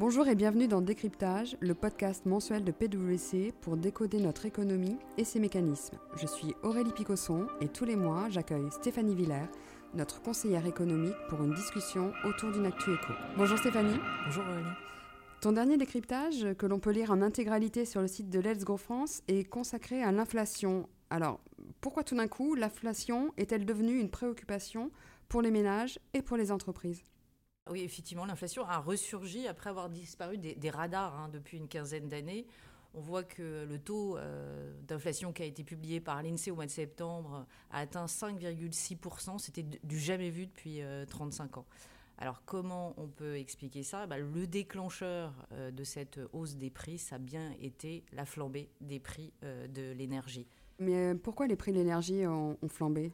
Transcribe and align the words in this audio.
Bonjour 0.00 0.28
et 0.28 0.34
bienvenue 0.34 0.66
dans 0.66 0.80
Décryptage, 0.80 1.58
le 1.60 1.74
podcast 1.74 2.24
mensuel 2.24 2.64
de 2.64 2.72
PwC 2.72 3.52
pour 3.60 3.76
décoder 3.76 4.18
notre 4.18 4.46
économie 4.46 4.96
et 5.18 5.24
ses 5.24 5.40
mécanismes. 5.40 5.98
Je 6.16 6.26
suis 6.26 6.54
Aurélie 6.62 6.94
Picosson 6.94 7.46
et 7.60 7.68
tous 7.68 7.84
les 7.84 7.96
mois, 7.96 8.30
j'accueille 8.30 8.70
Stéphanie 8.70 9.14
Villers, 9.14 9.50
notre 9.92 10.22
conseillère 10.22 10.64
économique, 10.64 11.18
pour 11.28 11.42
une 11.42 11.52
discussion 11.52 12.14
autour 12.24 12.50
d'une 12.50 12.64
actu 12.64 12.94
éco. 12.94 13.12
Bonjour 13.36 13.58
Stéphanie. 13.58 13.98
Bonjour 14.24 14.42
Aurélie. 14.44 14.74
Ton 15.42 15.52
dernier 15.52 15.76
décryptage, 15.76 16.46
que 16.56 16.64
l'on 16.64 16.80
peut 16.80 16.92
lire 16.92 17.10
en 17.10 17.20
intégralité 17.20 17.84
sur 17.84 18.00
le 18.00 18.08
site 18.08 18.30
de 18.30 18.40
Let's 18.40 18.64
Go 18.64 18.78
France, 18.78 19.20
est 19.28 19.44
consacré 19.44 20.02
à 20.02 20.12
l'inflation. 20.12 20.88
Alors, 21.10 21.40
pourquoi 21.82 22.04
tout 22.04 22.16
d'un 22.16 22.26
coup 22.26 22.54
l'inflation 22.54 23.34
est-elle 23.36 23.66
devenue 23.66 24.00
une 24.00 24.08
préoccupation 24.08 24.92
pour 25.28 25.42
les 25.42 25.50
ménages 25.50 25.98
et 26.14 26.22
pour 26.22 26.38
les 26.38 26.52
entreprises? 26.52 27.02
Oui, 27.70 27.82
effectivement, 27.82 28.24
l'inflation 28.24 28.64
a 28.66 28.78
ressurgi 28.78 29.46
après 29.46 29.70
avoir 29.70 29.88
disparu 29.88 30.38
des, 30.38 30.70
radars 30.70 31.16
hein, 31.16 31.28
depuis 31.32 31.58
une 31.58 31.68
quinzaine 31.68 32.08
d'années. 32.08 32.46
On 32.94 33.00
voit 33.00 33.22
que 33.22 33.64
le 33.64 33.78
taux 33.78 34.16
euh, 34.16 34.72
d'inflation 34.82 35.32
qui 35.32 35.42
a 35.42 35.46
été 35.46 35.62
publié 35.62 36.00
par 36.00 36.20
l'INSEE 36.22 36.50
au 36.50 36.56
mois 36.56 36.66
de 36.66 36.70
septembre 36.70 37.46
a 37.70 37.78
atteint 37.78 38.06
5,6%. 38.06 39.38
C'était 39.38 39.62
du 39.62 39.98
jamais 39.98 40.30
vu 40.30 40.46
depuis 40.46 40.80
35 41.08 41.44
euh, 41.56 41.60
ans. 41.60 41.66
Alors 42.18 42.42
comment 42.44 42.94
on 42.96 43.06
peut 43.06 43.36
expliquer 43.36 43.84
ça? 43.84 44.06
Bah, 44.06 44.18
Le 44.18 44.46
déclencheur 44.46 45.32
euh, 45.52 45.70
de 45.70 45.84
cette 45.84 46.18
hausse 46.32 46.56
des 46.56 46.70
prix, 46.70 46.98
ça 46.98 47.16
a 47.16 47.18
bien 47.18 47.52
été 47.60 48.04
la 48.12 48.26
flambée 48.26 48.68
des 48.80 48.98
prix 48.98 49.32
de 49.42 49.92
l'énergie. 49.92 50.48
Mais 50.80 51.14
pourquoi 51.14 51.46
les 51.46 51.56
prix 51.56 51.72
de 51.72 51.76
l'énergie 51.76 52.26
ont 52.26 52.56
flambé? 52.66 53.12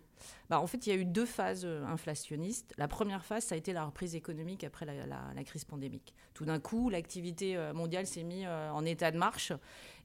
Bah, 0.48 0.60
en 0.60 0.66
fait, 0.66 0.86
il 0.86 0.90
y 0.90 0.96
a 0.96 1.00
eu 1.00 1.04
deux 1.04 1.26
phases 1.26 1.64
euh, 1.64 1.84
inflationnistes. 1.86 2.72
La 2.78 2.88
première 2.88 3.24
phase, 3.24 3.44
ça 3.44 3.54
a 3.54 3.58
été 3.58 3.72
la 3.72 3.84
reprise 3.84 4.14
économique 4.14 4.62
après 4.64 4.86
la, 4.86 5.44
crise 5.44 5.64
pandémique. 5.64 6.14
Tout 6.34 6.44
d'un 6.44 6.60
coup, 6.60 6.88
l'activité 6.88 7.56
euh, 7.56 7.72
mondiale 7.72 8.06
s'est 8.06 8.22
mise 8.22 8.44
euh, 8.46 8.70
en 8.70 8.84
état 8.84 9.10
de 9.10 9.18
marche 9.18 9.52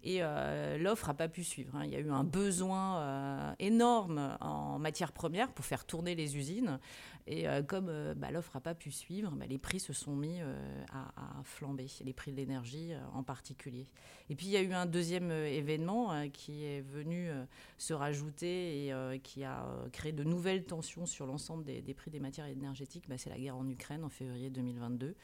et 0.04 0.22
l'offre 0.80 1.09
n'a 1.09 1.14
pas 1.14 1.28
pu 1.28 1.44
suivre. 1.44 1.76
Hein. 1.76 1.84
Il 1.86 1.92
y 1.92 1.95
a 1.95 2.00
eu 2.00 2.09
un 2.09 2.23
besoin 2.23 3.54
énorme 3.59 4.36
en 4.42 4.80
matière 4.80 5.12
première 5.12 5.52
pour 5.52 5.64
faire 5.64 5.86
tourner 5.86 6.16
les 6.16 6.38
usines. 6.38 6.80
Et 7.28 7.45
comme 7.67 8.16
bah, 8.16 8.32
l'offre 8.32 8.50
n'a 8.56 8.62
pas 8.62 8.73
pu 8.73 8.89
suivre, 8.89 9.30
bah, 9.30 9.45
les 9.48 9.59
prix 9.59 9.80
se 9.80 9.94
sont 9.94 10.16
mis 10.16 10.39
à, 10.92 11.44
flamber, 11.44 11.86
les 12.04 12.14
prix 12.14 12.32
de 12.32 12.38
l'énergie 12.38 12.94
en 13.14 13.22
particulier. 13.22 13.86
Et 14.32 14.36
puis, 14.36 14.48
il 14.48 14.52
y 14.54 14.58
a 14.58 14.64
eu 14.64 14.73
un 14.73 14.88
deuxième 14.88 15.30
événement 15.30 16.28
qui 16.32 16.66
est 16.66 16.82
venu 16.82 17.30
se 17.78 17.94
rajouter 17.94 18.88
et 18.88 19.20
qui 19.20 19.44
a 19.44 19.64
créé 19.94 20.01
de 20.10 20.24
nouvelles 20.24 20.64
tensions 20.64 21.06
sur 21.06 21.28
l'ensemble 21.28 21.64
des, 21.64 21.94
prix 21.94 22.10
des 22.10 22.20
matières 22.20 22.48
énergétiques, 22.48 23.08
bah, 23.08 23.18
c'est 23.18 23.30
la 23.30 23.38
guerre 23.38 23.58
en 23.58 23.68
Ukraine 23.70 24.04
en 24.04 24.10
février 24.10 24.50
2022. 24.50 25.16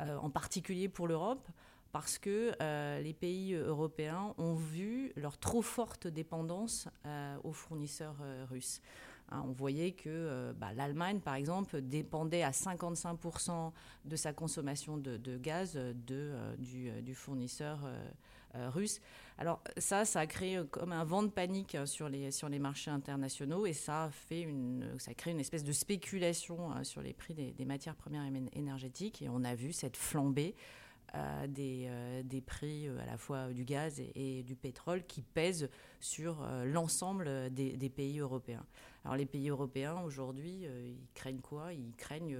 Euh, 0.00 0.16
en 0.16 0.30
particulier 0.30 0.88
pour 0.88 1.06
l'Europe, 1.06 1.46
parce 1.92 2.18
que 2.18 2.52
euh, 2.62 3.00
les 3.02 3.12
pays 3.12 3.54
européens 3.54 4.34
ont 4.38 4.54
vu 4.54 5.12
leur 5.16 5.36
trop 5.38 5.60
forte 5.60 6.06
dépendance 6.06 6.88
euh, 7.04 7.36
aux 7.44 7.52
fournisseurs 7.52 8.16
russes. 8.48 8.80
Hein, 9.30 9.44
on 9.46 9.52
voyait 9.52 9.92
que 9.92 10.52
bah, 10.56 10.72
l'Allemagne, 10.74 11.20
par 11.20 11.34
exemple, 11.34 11.82
dépendait 11.82 12.42
à 12.42 12.50
55% 12.50 13.72
de 14.06 14.16
sa 14.16 14.32
consommation 14.32 14.96
de, 14.96 15.36
gaz 15.36 15.78
du, 15.96 17.14
fournisseur 17.14 17.80
russe. 18.54 19.00
Alors 19.42 19.60
ça, 19.76 20.04
ça 20.04 20.20
a 20.20 20.26
créé 20.28 20.60
comme 20.70 20.92
un 20.92 21.02
vent 21.02 21.24
de 21.24 21.28
panique 21.28 21.74
hein, 21.74 21.84
sur 21.84 22.08
les, 22.08 22.30
sur 22.30 22.48
les 22.48 22.60
marchés 22.60 22.92
internationaux 22.92 23.66
et 23.66 23.72
ça 23.72 24.04
a, 24.04 24.10
fait 24.10 24.40
une, 24.42 24.94
ça 25.00 25.10
a 25.10 25.14
créé 25.14 25.32
une 25.32 25.40
espèce 25.40 25.64
de 25.64 25.72
spéculation 25.72 26.70
euh, 26.70 26.84
sur 26.84 27.02
les 27.02 27.12
prix 27.12 27.34
des 27.34 27.64
matières 27.64 27.96
premières 27.96 28.22
énergétiques 28.52 29.20
et 29.20 29.28
on 29.28 29.42
a 29.42 29.56
vu 29.56 29.72
cette 29.72 29.96
flambée 29.96 30.54
euh, 31.14 31.46
des, 31.46 31.88
euh, 31.88 32.22
des, 32.22 32.40
prix 32.40 32.88
euh, 32.88 32.98
à 33.02 33.04
la 33.04 33.18
fois 33.18 33.48
du 33.48 33.64
gaz 33.64 34.00
et, 34.14 34.42
du 34.42 34.56
pétrole 34.56 35.04
qui 35.04 35.20
pèsent 35.20 35.68
sur 36.00 36.46
l'ensemble 36.64 37.52
des, 37.52 37.76
des, 37.76 37.90
pays 37.90 38.18
européens. 38.18 38.64
Alors 39.04 39.16
les 39.16 39.26
pays 39.26 39.50
européens 39.50 40.00
aujourd'hui, 40.00 40.64
ils 40.64 41.06
craignent 41.14 41.40
quoi? 41.40 41.74
Ils 41.74 41.94
craignent 41.96 42.36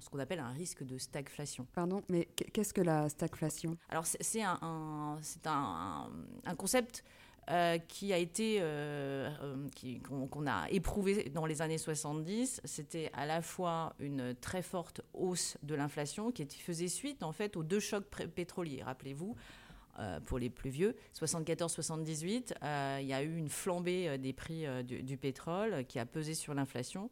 ce 0.00 0.10
qu'on 0.10 0.18
appelle 0.18 0.40
un 0.40 0.50
risque 0.50 0.82
de 0.82 0.98
stagflation. 0.98 1.66
Pardon, 1.72 2.02
mais 2.08 2.26
qu'est-ce 2.52 2.74
que 2.74 2.80
la 2.80 3.08
stagflation? 3.08 3.76
Alors 3.88 4.06
c'est 4.06 4.42
un, 4.42 4.58
un, 4.60 5.18
un, 5.44 6.10
un, 6.44 6.54
concept 6.56 7.04
euh, 7.48 7.78
qui 7.78 8.12
a 8.12 8.18
été 8.18 8.58
euh, 8.60 9.30
euh, 9.40 9.98
qu'on 10.00 10.46
a 10.48 10.68
éprouvé 10.70 11.30
dans 11.32 11.46
les 11.46 11.62
années 11.62 11.78
70, 11.78 12.60
c'était 12.64 13.08
à 13.12 13.24
la 13.24 13.40
fois 13.40 13.94
une 14.00 14.34
très 14.34 14.62
forte 14.62 15.00
hausse 15.14 15.56
de 15.62 15.76
l'inflation 15.76 16.32
qui 16.32 16.44
faisait 16.44 16.88
suite 16.88 17.22
en 17.22 17.30
fait 17.30 17.56
aux 17.56 17.62
deux 17.62 17.78
chocs 17.78 18.04
pétroliers. 18.34 18.82
Rappelez-vous, 18.82 19.36
pour 20.26 20.40
les 20.40 20.50
plus 20.50 20.70
vieux, 20.70 20.96
74-78, 21.14 22.54
il 23.00 23.06
y 23.06 23.12
a 23.12 23.22
eu 23.22 23.36
une 23.36 23.48
flambée 23.48 24.18
des 24.18 24.32
prix 24.32 24.66
du, 24.84 25.16
pétrole 25.16 25.84
qui 25.86 26.00
a 26.00 26.04
pesé 26.04 26.34
sur 26.34 26.52
l'inflation. 26.52 27.10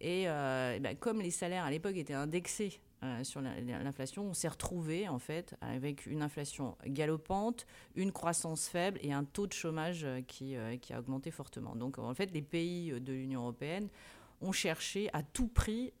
Et, 0.00 0.24
ben, 0.24 0.96
comme 0.98 1.20
les 1.20 1.30
salaires 1.30 1.64
à 1.64 1.70
l'époque 1.70 1.96
étaient 1.96 2.14
indexés 2.14 2.80
euh, 3.02 3.24
sur 3.24 3.42
l'inflation, 3.42 4.24
on 4.24 4.34
s'est 4.34 4.48
retrouvé 4.48 5.06
en 5.06 5.18
fait 5.18 5.54
avec 5.60 6.06
une 6.06 6.22
inflation 6.22 6.76
galopante, 6.86 7.66
une 7.94 8.10
croissance 8.10 8.68
faible 8.68 8.98
et 9.02 9.12
un 9.12 9.24
taux 9.24 9.46
de 9.46 9.52
chômage 9.52 10.04
euh, 10.04 10.22
qui, 10.22 10.56
euh, 10.56 10.78
qui 10.78 10.94
a 10.94 10.98
augmenté 10.98 11.30
fortement. 11.30 11.76
Donc 11.76 11.98
en 11.98 12.14
fait, 12.14 12.32
les 12.32 12.40
pays 12.40 12.98
de 12.98 13.12
l'Union 13.12 13.42
européenne 13.42 13.88
ont 14.40 14.52
cherché 14.52 15.10
à 15.12 15.22
tout 15.22 15.48
prix 15.48 15.94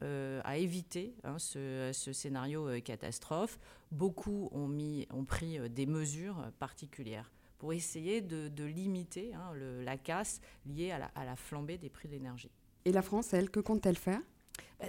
à 0.44 0.58
éviter 0.58 1.14
hein, 1.24 1.38
ce, 1.38 1.90
ce, 1.94 2.12
scénario 2.12 2.68
catastrophe. 2.82 3.58
Beaucoup 3.90 4.50
ont, 4.52 4.68
mis, 4.68 5.06
ont 5.10 5.24
pris 5.24 5.58
des 5.70 5.86
mesures 5.86 6.36
particulières 6.58 7.32
pour 7.56 7.72
essayer 7.72 8.20
de, 8.20 8.48
de 8.48 8.64
limiter 8.64 9.32
hein, 9.32 9.52
le, 9.54 9.82
la 9.82 9.96
casse 9.96 10.42
liée 10.66 10.90
à 10.90 10.98
la, 10.98 11.06
à 11.14 11.24
la, 11.24 11.34
flambée 11.34 11.78
des 11.78 11.88
prix 11.88 12.08
de 12.08 12.12
l'énergie. 12.12 12.50
Et 12.84 12.92
la 12.92 13.00
France, 13.00 13.32
elle, 13.32 13.48
que 13.48 13.60
compte-t-elle 13.60 13.96
faire? 13.96 14.20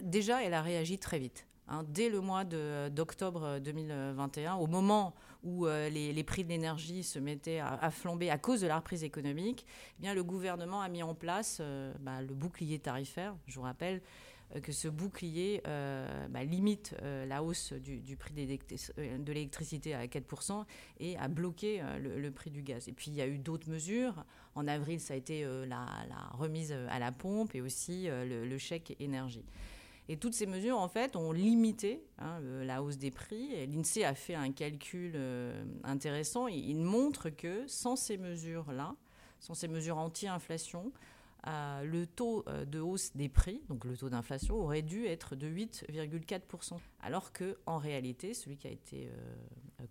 Déjà, 0.04 0.44
elle 0.44 0.54
a 0.54 0.62
réagi 0.62 1.00
très 1.00 1.18
vite. 1.18 1.48
Hein, 1.70 1.84
dès 1.90 2.10
le 2.10 2.22
mois 2.22 2.46
d'octobre 2.46 3.60
2021, 3.60 4.56
au 4.56 4.68
moment 4.68 5.14
où 5.44 5.68
euh, 5.68 5.90
les, 5.90 6.24
prix 6.24 6.44
de 6.46 6.50
l'énergie 6.50 7.04
se 7.04 7.20
mettaient 7.20 7.60
à, 7.60 7.92
flamber 7.92 8.30
à 8.30 8.38
cause 8.38 8.62
de 8.62 8.68
la 8.68 8.78
reprise 8.78 9.04
économique, 9.04 9.66
eh 10.02 10.14
le 10.14 10.24
gouvernement 10.24 10.82
a 10.82 10.88
mis 10.88 11.04
en 11.04 11.14
place 11.14 11.58
euh, 11.60 11.94
bah, 12.00 12.22
le 12.22 12.34
bouclier 12.34 12.80
tarifaire. 12.80 13.36
Je 13.48 13.56
vous 13.56 13.64
rappelle 13.64 14.02
euh, 14.56 14.62
que 14.62 14.72
ce 14.72 14.88
bouclier 14.88 15.62
bah, 15.66 16.46
limite 16.46 16.96
la 17.02 17.44
hausse 17.44 17.74
du, 17.74 18.16
prix 18.16 18.34
de 18.34 19.34
l'électricité 19.34 19.94
à 19.94 20.06
4% 20.06 20.64
et 21.02 21.18
a 21.18 21.28
bloqué 21.28 21.82
le, 22.00 22.32
prix 22.32 22.50
du 22.50 22.62
gaz. 22.62 22.88
Et 22.88 22.94
puis 22.94 23.12
il 23.12 23.16
y 23.16 23.22
a 23.22 23.28
eu 23.28 23.40
d'autres 23.40 23.70
mesures. 23.70 24.24
En 24.56 24.70
avril, 24.70 25.02
ça 25.02 25.16
a 25.16 25.18
été 25.18 25.46
la, 25.68 25.86
remise 26.32 26.72
à 26.90 26.98
la 26.98 27.12
pompe 27.12 27.56
et 27.56 27.62
aussi 27.62 28.08
le 28.10 28.58
chèque 28.58 28.96
énergie. 29.02 29.46
Et 30.10 30.18
toutes 30.18 30.34
ces 30.34 30.46
mesures, 30.46 30.80
en 30.80 30.88
fait, 30.88 31.16
ont 31.16 31.32
limité 31.32 32.02
hein, 32.18 32.40
la 32.40 32.82
hausse 32.82 32.98
des 32.98 33.12
prix. 33.12 33.68
L'INSEE 33.68 34.06
a 34.06 34.16
fait 34.16 34.36
un 34.36 34.52
calcul 34.52 35.14
euh, 35.16 35.66
intéressant. 35.84 36.48
Il 36.48 36.78
montre 36.78 37.30
que 37.30 37.68
sans 37.68 37.98
ces 37.98 38.18
mesures-là, 38.18 38.96
sans 39.40 39.54
ces 39.54 39.68
mesures 39.68 39.98
anti-inflation, 39.98 40.94
euh, 41.48 41.84
le 41.84 42.08
taux 42.08 42.46
euh, 42.48 42.64
de 42.64 42.80
hausse 42.80 43.16
des 43.16 43.28
prix, 43.28 43.62
donc 43.68 43.84
le 43.84 43.98
taux 43.98 44.10
d'inflation, 44.10 44.56
aurait 44.56 44.82
dû 44.82 45.06
être 45.06 45.36
de 45.36 45.48
8,4%, 45.48 46.78
alors 47.02 47.34
qu'en 47.34 47.78
réalité, 47.78 48.34
celui 48.34 48.58
qui 48.58 48.68
a 48.68 48.72
été 48.72 49.10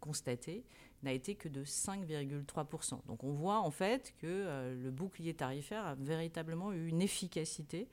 constaté 0.00 0.64
n'a 1.02 1.12
été 1.12 1.34
que 1.34 1.48
de 1.48 1.62
5,3%. 1.62 3.04
Donc 3.06 3.22
on 3.22 3.32
voit 3.32 3.60
en 3.60 3.70
fait 3.70 4.14
que 4.18 4.74
le 4.82 4.90
bouclier 4.90 5.34
tarifaire 5.34 5.86
a 5.86 5.94
véritablement 5.94 6.72
eu 6.72 6.88
une 6.88 7.02
efficacité 7.02 7.86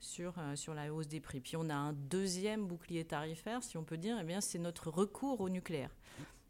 sur, 0.00 0.34
euh, 0.38 0.56
sur 0.56 0.74
la 0.74 0.92
hausse 0.92 1.08
des 1.08 1.20
prix. 1.20 1.40
Puis 1.40 1.56
on 1.56 1.68
a 1.68 1.74
un 1.74 1.92
deuxième 1.92 2.66
bouclier 2.66 3.04
tarifaire, 3.04 3.62
si 3.62 3.76
on 3.76 3.84
peut 3.84 3.96
dire, 3.96 4.16
eh 4.20 4.40
c'est 4.40 4.58
notre 4.58 4.90
recours 4.90 5.40
au 5.40 5.48
nucléaire. 5.48 5.94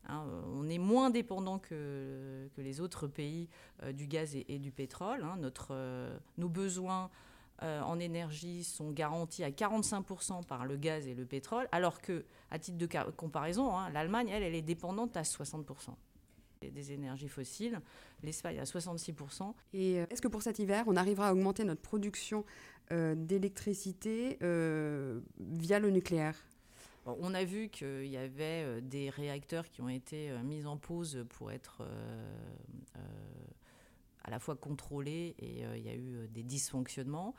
Hein, 0.07 0.25
euh, 0.29 0.43
on 0.55 0.69
est 0.69 0.79
moins 0.79 1.11
dépendant 1.11 1.59
que, 1.59 2.49
que 2.55 2.61
les 2.61 2.81
autres 2.81 3.07
pays 3.07 3.49
euh, 3.83 3.93
du 3.93 4.07
gaz 4.07 4.35
et, 4.37 4.59
du 4.59 4.71
pétrole. 4.71 5.23
Hein. 5.25 5.37
notre, 5.39 5.75
nos 6.37 6.49
besoins 6.49 7.11
en 7.61 7.99
énergie 7.99 8.63
sont 8.63 8.93
garantis 8.93 9.43
à 9.43 9.51
45% 9.51 10.45
par 10.45 10.65
le 10.65 10.77
gaz 10.77 11.09
et 11.09 11.15
le 11.17 11.27
pétrole, 11.27 11.67
alors 11.73 12.01
que, 12.01 12.25
à 12.53 12.61
titre 12.61 12.79
de 12.79 12.87
comparaison, 13.11 13.77
hein, 13.77 13.91
l'Allemagne, 13.91 14.29
elle, 14.29 14.45
elle 14.45 14.55
est 14.55 14.63
dépendante 14.63 15.17
à 15.17 15.23
60% 15.23 15.65
des 16.61 16.93
énergies 16.93 17.29
fossiles, 17.29 17.81
l'Espagne 18.23 18.59
à 18.59 18.65
66%. 18.65 19.55
Et 19.75 19.95
est-ce 19.95 20.23
que 20.23 20.29
pour 20.29 20.43
cet 20.43 20.59
hiver, 20.59 20.85
on 20.87 20.97
arrivera 20.97 21.29
à 21.29 21.33
augmenter 21.33 21.65
notre 21.65 21.83
production 21.83 22.45
euh, 22.91 23.15
d'électricité 23.15 24.39
euh, 24.43 25.21
via 25.39 25.79
le 25.79 25.91
nucléaire? 25.91 26.37
On 27.05 27.35
a 27.35 27.45
vu 27.45 27.69
qu'il 27.69 28.07
y 28.07 28.17
avait 28.17 28.65
euh, 28.65 28.81
des 28.81 29.11
réacteurs 29.11 29.69
qui 29.69 29.83
ont 29.83 29.91
été 29.91 30.31
mis 30.43 30.65
en 30.65 30.79
pause 30.79 31.25
pour 31.29 31.53
être 31.53 31.83
à 34.25 34.31
la 34.31 34.39
fois 34.39 34.57
contrôlés 34.57 35.35
et 35.39 35.65
il 35.77 35.83
y 35.83 35.89
a 35.89 35.95
eu 35.95 36.29
des 36.29 36.43
dysfonctionnements. 36.43 37.35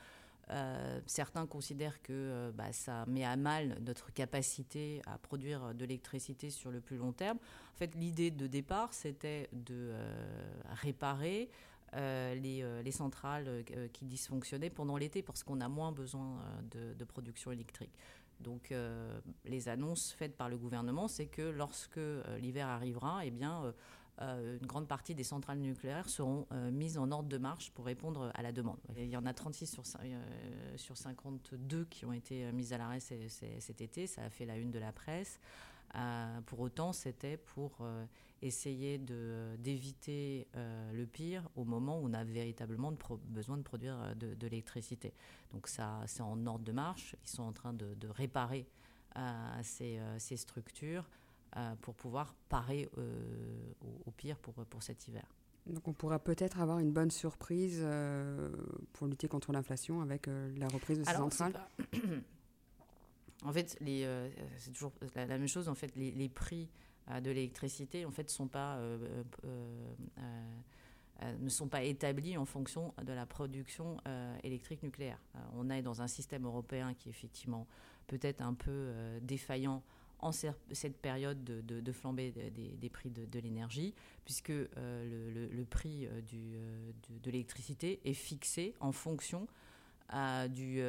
Certains 1.06 1.46
considèrent 1.46 2.02
que 2.02 2.52
bah, 2.56 2.72
ça 2.72 3.06
met 3.08 3.24
à 3.24 3.36
mal 3.36 3.78
notre 3.82 4.12
capacité 4.12 5.02
à 5.06 5.18
produire 5.18 5.74
de 5.74 5.86
l'électricité 5.86 6.50
sur 6.50 6.72
le 6.72 6.82
plus 6.82 6.98
long 6.98 7.12
terme. 7.12 7.38
En 7.38 7.78
fait, 7.78 7.94
l'idée 7.96 8.32
de 8.32 8.48
départ, 8.48 8.94
c'était 8.94 9.48
de 9.54 9.94
réparer 10.82 11.50
les, 11.94 12.66
les, 12.84 12.92
centrales 12.92 13.64
qui 13.94 14.06
dysfonctionnaient 14.06 14.70
pendant 14.70 14.98
l'été 14.98 15.22
parce 15.22 15.44
qu'on 15.44 15.62
a 15.62 15.68
moins 15.68 15.92
besoin 15.92 16.42
de, 16.72 16.94
de 16.94 17.04
production 17.06 17.52
électrique. 17.52 17.94
Donc 18.40 18.72
euh, 18.72 19.20
les 19.46 19.70
annonces 19.70 20.12
faites 20.12 20.36
par 20.36 20.50
le 20.50 20.58
gouvernement, 20.58 21.08
c'est 21.08 21.28
que 21.28 21.42
lorsque 21.42 21.98
euh, 21.98 22.38
l'hiver 22.40 22.68
arrivera, 22.68 23.26
eh 23.26 23.32
bien, 23.32 23.64
euh, 23.64 23.72
une 24.20 24.66
grande 24.66 24.88
partie 24.88 25.16
des 25.16 25.24
centrales 25.24 25.60
nucléaires 25.60 26.10
seront 26.10 26.46
mises 26.72 26.98
en 26.98 27.12
ordre 27.12 27.30
de 27.30 27.38
marche 27.38 27.72
pour 27.72 27.86
répondre 27.86 28.32
à 28.34 28.42
la 28.42 28.52
demande. 28.52 28.80
il 28.98 29.08
y 29.08 29.16
en 29.16 29.26
a 29.26 29.34
36 29.34 29.68
sur, 29.68 29.84
sur 30.76 30.98
52 30.98 31.86
qui 31.86 32.06
ont 32.06 32.12
été 32.12 32.52
mises 32.52 32.74
à 32.74 32.78
l'arrêt 32.78 33.00
cet 33.00 33.82
été, 33.82 34.08
ça 34.08 34.24
a 34.24 34.30
fait 34.30 34.46
la 34.46 34.58
une 34.58 34.72
de 34.72 34.80
la 34.80 34.92
presse. 34.92 35.40
pour 36.48 36.60
autant, 36.60 36.92
c'était 36.92 37.38
pour 37.38 37.82
essayer 38.42 38.98
d'éviter 38.98 40.48
euh, 40.56 40.92
le 40.94 41.06
pire 41.06 41.48
au 41.56 41.66
moment 41.66 42.00
où 42.00 42.08
on 42.08 42.14
a 42.14 42.24
véritablement 42.24 42.94
besoin 43.26 43.58
de 43.58 43.64
produire 43.64 43.98
euh, 44.02 44.14
de, 44.16 44.48
l'électricité. 44.48 45.14
Donc 45.52 45.68
ça, 45.68 46.02
c'est 46.08 46.22
en 46.22 46.46
ordre 46.46 46.64
de 46.64 46.72
marche. 46.72 47.16
Ils 47.24 47.30
sont 47.30 47.44
en 47.44 47.52
train 47.52 47.74
de, 47.74 48.08
réparer 48.10 48.66
euh, 49.18 49.60
ces, 49.64 50.38
structures 50.38 51.10
pour 51.82 51.96
pouvoir 51.96 52.36
parer 52.48 52.90
au, 54.06 54.12
pire 54.12 54.38
pour, 54.38 54.54
pour 54.54 54.84
cet 54.84 55.08
hiver. 55.08 55.26
Donc 55.66 55.88
on 55.88 55.94
pourra 55.94 56.20
peut-être 56.20 56.60
avoir 56.60 56.80
une 56.80 56.92
bonne 56.92 57.12
surprise 57.12 57.86
pour 58.94 59.08
lutter 59.08 59.28
contre 59.28 59.52
l'inflation 59.52 60.02
avec 60.02 60.28
la 60.28 60.68
reprise 60.68 61.00
de 61.00 61.04
ces 61.04 61.14
centrales. 61.14 61.54
en 63.44 63.52
fait, 63.52 63.78
c'est 64.58 64.72
toujours 64.72 64.94
la, 65.16 65.26
la, 65.26 65.38
même 65.38 65.48
chose. 65.48 65.70
En 65.70 65.76
fait, 65.76 65.96
les, 65.96 66.12
les 66.12 66.30
prix 66.30 66.70
de 67.10 67.32
l'électricité, 67.32 68.06
en 68.06 68.12
fait, 68.12 68.30
sont 68.30 68.48
pas, 68.48 68.76
euh, 68.78 69.24
euh, 69.46 69.94
euh, 71.24 71.38
ne 71.40 71.50
sont 71.50 71.68
pas 71.68 71.84
établis 71.84 72.38
en 72.38 72.46
fonction 72.46 72.94
de 73.04 73.12
la 73.12 73.26
production 73.26 73.98
électrique 74.44 74.84
nucléaire. 74.84 75.20
on 75.54 75.70
est 75.70 75.82
dans 75.82 76.02
un 76.02 76.08
système 76.08 76.46
européen 76.46 76.94
qui 76.94 77.10
est 77.10 77.12
effectivement 77.12 77.68
peut-être 78.08 78.42
un 78.42 78.54
peu 78.54 78.94
défaillant 79.22 79.84
en 80.20 80.32
cette 80.32 80.98
période 81.02 81.44
de, 81.44 81.92
flambée 81.92 82.32
des, 82.32 82.90
prix 82.90 83.10
de, 83.10 83.40
l'énergie, 83.40 83.94
puisque 84.26 84.50
le, 84.50 85.64
prix 85.70 86.08
du, 86.28 86.58
de, 87.22 87.32
l'électricité 87.32 88.00
est 88.06 88.14
fixé 88.14 88.74
en 88.80 88.92
fonction 88.92 89.48
du 90.50 90.82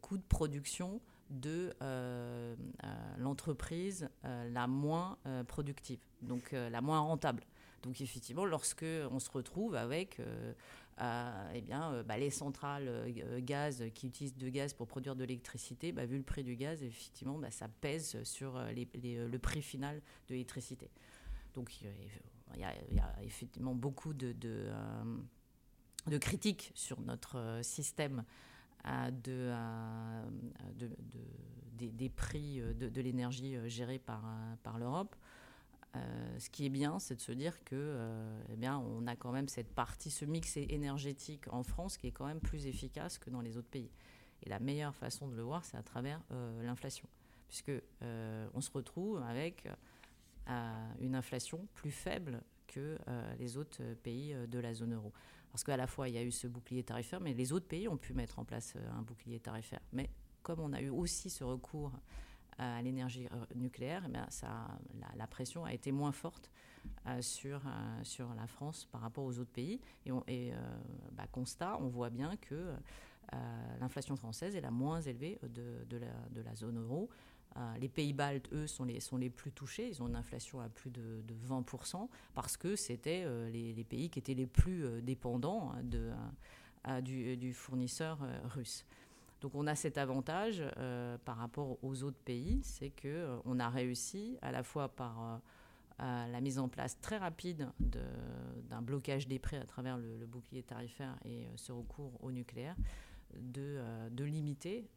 coût 0.00 0.16
de 0.16 0.22
production 0.28 1.00
de 1.30 1.74
euh, 1.82 2.54
euh, 2.84 3.16
l'entreprise 3.18 4.08
euh, 4.24 4.48
la 4.50 4.66
moins 4.66 5.18
productive, 5.46 5.98
donc 6.22 6.52
la 6.52 6.80
moins 6.80 7.00
rentable. 7.00 7.44
Donc 7.82 8.00
effectivement, 8.00 8.44
lorsque 8.44 8.86
on 9.10 9.18
se 9.18 9.30
retrouve 9.30 9.74
avec 9.76 10.20
eh 11.54 11.60
bien, 11.60 12.02
bah, 12.04 12.18
les 12.18 12.30
centrales 12.30 13.12
gaz 13.38 13.84
qui 13.94 14.08
utilisent 14.08 14.36
de 14.36 14.48
gaz 14.48 14.74
pour 14.74 14.86
produire 14.86 15.14
de 15.16 15.24
l'électricité, 15.24 15.92
bah, 15.92 16.06
vu 16.06 16.16
le 16.16 16.22
prix 16.22 16.42
du 16.42 16.56
gaz, 16.56 16.82
effectivement, 16.82 17.38
bah, 17.38 17.50
ça 17.50 17.68
pèse 17.68 18.22
sur 18.24 18.58
le 18.58 19.36
prix 19.38 19.62
final 19.62 20.00
de 20.28 20.34
l'électricité. 20.34 20.90
Donc 21.54 21.80
il 21.80 22.60
y, 22.60 22.64
a 22.64 23.22
effectivement 23.22 23.74
beaucoup 23.74 24.12
de, 24.12 24.34
critiques 26.20 26.72
sur 26.74 27.00
notre 27.00 27.60
système 27.62 28.24
de, 28.84 29.52
de, 30.78 30.90
des, 31.86 32.08
prix 32.08 32.60
euh, 32.60 32.72
de, 32.74 33.00
l'énergie 33.00 33.56
euh, 33.56 33.68
gérés 33.68 33.98
par, 33.98 34.24
euh, 34.24 34.54
par 34.62 34.78
l'Europe. 34.78 35.14
Ce 35.94 36.50
qui 36.50 36.66
est 36.66 36.70
bien, 36.70 36.98
c'est 36.98 37.16
de 37.16 37.20
se 37.20 37.32
dire 37.32 37.62
que, 37.64 37.96
eh 38.52 38.56
bien, 38.56 38.78
on 38.78 39.06
a 39.06 39.16
quand 39.16 39.32
même 39.32 39.48
cette 39.48 39.72
partie, 39.74 40.10
ce 40.10 40.24
mix 40.24 40.56
énergétique 40.56 41.44
en 41.52 41.62
France 41.62 41.96
qui 41.96 42.06
est 42.06 42.12
quand 42.12 42.26
même 42.26 42.40
plus 42.40 42.66
efficace 42.66 43.18
que 43.18 43.30
dans 43.30 43.40
les 43.40 43.56
autres 43.56 43.68
pays. 43.68 43.90
Et 44.42 44.48
la 44.48 44.60
meilleure 44.60 44.94
façon 44.94 45.26
de 45.28 45.34
le 45.34 45.42
voir, 45.42 45.64
c'est 45.64 45.76
à 45.76 45.82
travers 45.82 46.20
l'inflation, 46.62 47.08
puisque 47.48 47.72
on 48.02 48.60
se 48.60 48.70
retrouve 48.70 49.22
avec 49.22 49.66
une 51.00 51.14
inflation 51.14 51.66
plus 51.74 51.90
faible 51.90 52.42
que 52.68 52.96
les 53.38 53.56
autres 53.56 53.82
pays 54.02 54.36
de 54.46 54.58
la 54.58 54.74
zone 54.74 54.94
euro. 54.94 55.12
Parce 55.50 55.64
qu'à 55.64 55.76
la 55.76 55.86
fois, 55.86 56.08
il 56.08 56.14
y 56.14 56.18
a 56.18 56.22
eu 56.22 56.30
ce 56.30 56.46
bouclier 56.46 56.82
tarifaire, 56.82 57.20
mais 57.20 57.34
les 57.34 57.52
autres 57.52 57.66
pays 57.66 57.88
ont 57.88 57.96
pu 57.96 58.12
mettre 58.12 58.38
en 58.38 58.44
place 58.44 58.74
euh, 58.76 58.90
un 58.92 59.02
bouclier 59.02 59.40
tarifaire. 59.40 59.80
Mais 59.92 60.10
comme 60.42 60.60
on 60.60 60.72
a 60.72 60.80
eu 60.80 60.90
aussi 60.90 61.30
ce 61.30 61.42
recours 61.42 61.92
à 62.58 62.82
l'énergie 62.82 63.26
euh, 63.32 63.44
nucléaire, 63.54 64.02
eh 64.06 64.10
bien, 64.10 64.26
ça, 64.30 64.68
la, 65.16 65.26
pression 65.26 65.64
a 65.64 65.72
été 65.72 65.92
moins 65.92 66.12
forte 66.12 66.50
euh, 67.06 67.20
sur, 67.22 67.62
sur 68.02 68.34
la 68.34 68.46
France 68.46 68.86
par 68.90 69.00
rapport 69.00 69.24
aux 69.24 69.38
autres 69.38 69.52
pays. 69.52 69.80
Et, 70.06 70.12
on, 70.12 70.24
et 70.26 70.52
bah, 71.12 71.26
constat, 71.30 71.78
on 71.80 71.88
voit 71.88 72.10
bien 72.10 72.36
que 72.36 72.74
l'inflation 73.80 74.16
française 74.16 74.56
est 74.56 74.60
la 74.60 74.70
moins 74.70 75.00
élevée 75.00 75.38
de, 75.42 75.84
de, 75.88 76.40
la, 76.40 76.54
zone 76.54 76.78
euro. 76.78 77.10
Euh, 77.56 77.76
les 77.78 77.88
pays 77.88 78.12
baltes, 78.12 78.48
eux, 78.52 78.66
sont 78.66 78.84
les, 78.84 79.00
sont 79.00 79.16
les 79.16 79.30
plus 79.30 79.52
touchés. 79.52 79.88
Ils 79.88 80.02
ont 80.02 80.08
une 80.08 80.16
inflation 80.16 80.60
à 80.60 80.68
plus 80.68 80.90
de, 80.90 81.22
20% 81.48 82.08
parce 82.34 82.56
que 82.56 82.76
c'était 82.76 83.22
euh, 83.24 83.48
les, 83.50 83.84
pays 83.84 84.10
qui 84.10 84.18
étaient 84.18 84.34
les 84.34 84.46
plus 84.46 84.84
euh, 84.84 85.00
dépendants 85.00 85.72
de, 85.82 86.10
du, 87.02 87.52
fournisseur 87.52 88.18
russe. 88.44 88.84
Donc 89.40 89.54
on 89.54 89.66
a 89.66 89.74
cet 89.74 89.98
avantage 89.98 90.64
par 91.24 91.36
rapport 91.36 91.78
aux 91.84 92.02
autres 92.02 92.18
pays, 92.24 92.60
c'est 92.62 92.90
qu'on 92.90 93.40
on 93.44 93.60
a 93.60 93.68
réussi 93.68 94.36
à 94.42 94.50
la 94.50 94.62
fois 94.62 94.88
par 94.88 95.40
la 95.98 96.40
mise 96.40 96.58
en 96.58 96.68
place 96.68 97.00
très 97.00 97.18
rapide 97.18 97.68
d'un 97.78 98.82
blocage 98.82 99.28
des 99.28 99.38
prix 99.38 99.56
à 99.56 99.64
travers 99.64 99.96
le, 99.96 100.26
bouclier 100.26 100.62
tarifaire 100.62 101.16
et 101.24 101.46
ce 101.54 101.70
recours 101.70 102.12
au 102.20 102.32
nucléaire, 102.32 102.74
de, 103.36 103.80
de 104.10 104.24
limiter 104.24 104.88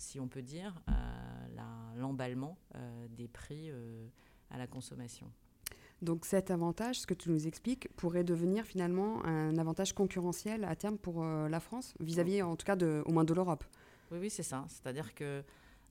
si 0.00 0.18
on 0.18 0.28
peut 0.28 0.42
dire, 0.42 0.74
l'emballement 1.96 2.56
euh, 2.74 3.06
des 3.10 3.28
prix 3.28 3.70
euh, 3.70 4.06
à 4.50 4.58
la 4.58 4.66
consommation. 4.66 5.30
Donc 6.02 6.24
cet 6.24 6.50
avantage, 6.50 7.00
ce 7.00 7.06
que 7.06 7.14
tu 7.14 7.30
nous 7.30 7.46
expliques, 7.46 7.88
pourrait 7.96 8.24
devenir 8.24 8.64
finalement 8.64 9.24
un 9.24 9.58
avantage 9.58 9.92
concurrentiel 9.92 10.64
à 10.64 10.74
terme 10.74 10.96
pour 10.96 11.22
euh, 11.22 11.48
la 11.48 11.60
France, 11.60 11.94
vis-à-vis 12.00 12.42
en 12.42 12.56
tout 12.56 12.64
cas 12.64 12.76
de, 12.76 13.02
au 13.04 13.12
moins 13.12 13.24
de 13.24 13.34
l'Europe. 13.34 13.64
Oui, 14.10 14.18
oui, 14.18 14.30
c'est 14.30 14.42
ça. 14.42 14.64
C'est-à-dire 14.68 15.14
que 15.14 15.42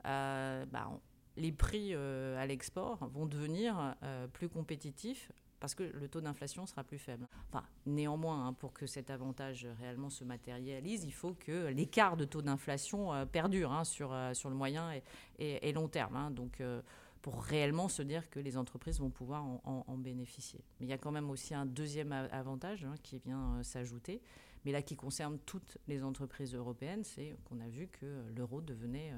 bah, 0.03 0.99
les 1.37 1.51
prix 1.51 1.93
à 1.93 2.45
l'export 2.45 3.07
vont 3.13 3.25
devenir 3.25 3.95
plus 4.33 4.49
compétitifs 4.49 5.31
parce 5.59 5.75
que 5.75 5.83
le 5.83 6.07
taux 6.07 6.21
d'inflation 6.21 6.65
sera 6.65 6.83
plus 6.83 6.97
faible. 6.97 7.27
Enfin, 7.49 7.65
néanmoins, 7.85 8.47
hein, 8.47 8.53
pour 8.53 8.73
que 8.73 8.85
cet 8.85 9.09
avantage 9.09 9.67
réellement 9.79 10.09
se 10.09 10.23
matérialise, 10.23 11.03
il 11.03 11.13
faut 11.13 11.33
que 11.33 11.67
l'écart 11.67 12.17
de 12.17 12.25
taux 12.25 12.41
d'inflation 12.41 13.13
euh, 13.13 13.25
perdure 13.25 13.71
hein, 13.71 13.83
sur, 13.83 14.13
euh, 14.13 14.33
sur 14.33 14.49
le 14.49 14.55
moyen 14.55 14.91
et, 15.37 15.71
long 15.73 15.87
terme. 15.87 16.15
Hein. 16.15 16.31
donc, 16.31 16.61
euh, 16.61 16.81
pour 17.21 17.43
réellement 17.43 17.89
se 17.89 18.01
dire 18.01 18.29
que 18.29 18.39
les 18.39 18.55
entreprises 18.55 18.99
vont 19.01 19.09
pouvoir 19.09 19.43
en, 19.65 19.97
bénéficier. 19.97 20.63
Mais 20.79 20.85
il 20.85 20.89
y 20.89 20.93
a 20.93 20.97
quand 20.97 21.11
même 21.11 21.29
aussi 21.29 21.53
un 21.53 21.65
deuxième 21.65 22.13
avantage 22.13 22.87
qui 23.03 23.19
vient 23.19 23.61
s'ajouter, 23.61 24.21
mais 24.69 24.73
là 24.73 24.83
qui 24.83 24.95
concerne 24.95 25.39
toutes 25.47 25.79
les 25.87 26.03
entreprises 26.03 26.53
européennes, 26.53 27.03
c'est 27.03 27.35
qu'on 27.45 27.59
a 27.59 27.67
vu 27.67 27.87
que 27.87 28.05
l'euro 28.35 28.61
devenait 28.61 29.11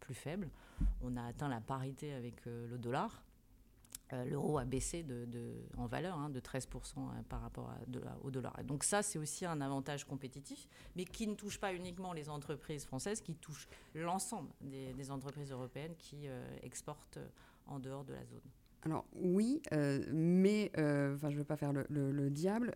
plus 0.00 0.12
faible. 0.12 0.50
On 1.00 1.16
a 1.16 1.24
atteint 1.24 1.48
la 1.48 1.62
parité 1.62 2.12
avec 2.12 2.44
le 2.44 2.76
dollar. 2.76 3.22
Euh, 4.12 4.24
l'euro 4.26 4.58
a 4.58 4.64
baissé 4.64 5.04
en 5.78 5.86
valeur 5.86 6.18
hein, 6.18 6.28
de 6.28 6.40
13% 6.40 6.66
euh, 6.66 7.22
par 7.28 7.40
rapport 7.40 7.70
au 8.22 8.30
dollar. 8.30 8.62
Donc 8.64 8.84
ça, 8.84 9.02
c'est 9.02 9.18
aussi 9.18 9.46
un 9.46 9.60
avantage 9.60 10.04
compétitif, 10.04 10.68
mais 10.96 11.04
qui 11.04 11.26
ne 11.26 11.34
touche 11.34 11.58
pas 11.58 11.72
uniquement 11.72 12.12
les 12.12 12.28
entreprises 12.28 12.84
françaises, 12.84 13.22
qui 13.22 13.34
touche 13.34 13.66
l'ensemble 13.94 14.50
des, 14.60 15.10
entreprises 15.10 15.50
européennes 15.50 15.94
qui 15.98 16.28
euh, 16.28 16.44
exportent 16.62 17.18
en 17.66 17.78
dehors 17.78 18.04
de 18.04 18.12
la 18.12 18.24
zone. 18.26 18.40
Alors 18.84 19.04
oui, 19.14 19.62
mais 20.12 20.72
enfin, 20.74 21.30
je 21.30 21.34
ne 21.34 21.38
veux 21.38 21.44
pas 21.44 21.56
faire 21.56 21.72
le, 21.72 22.30
diable, 22.30 22.74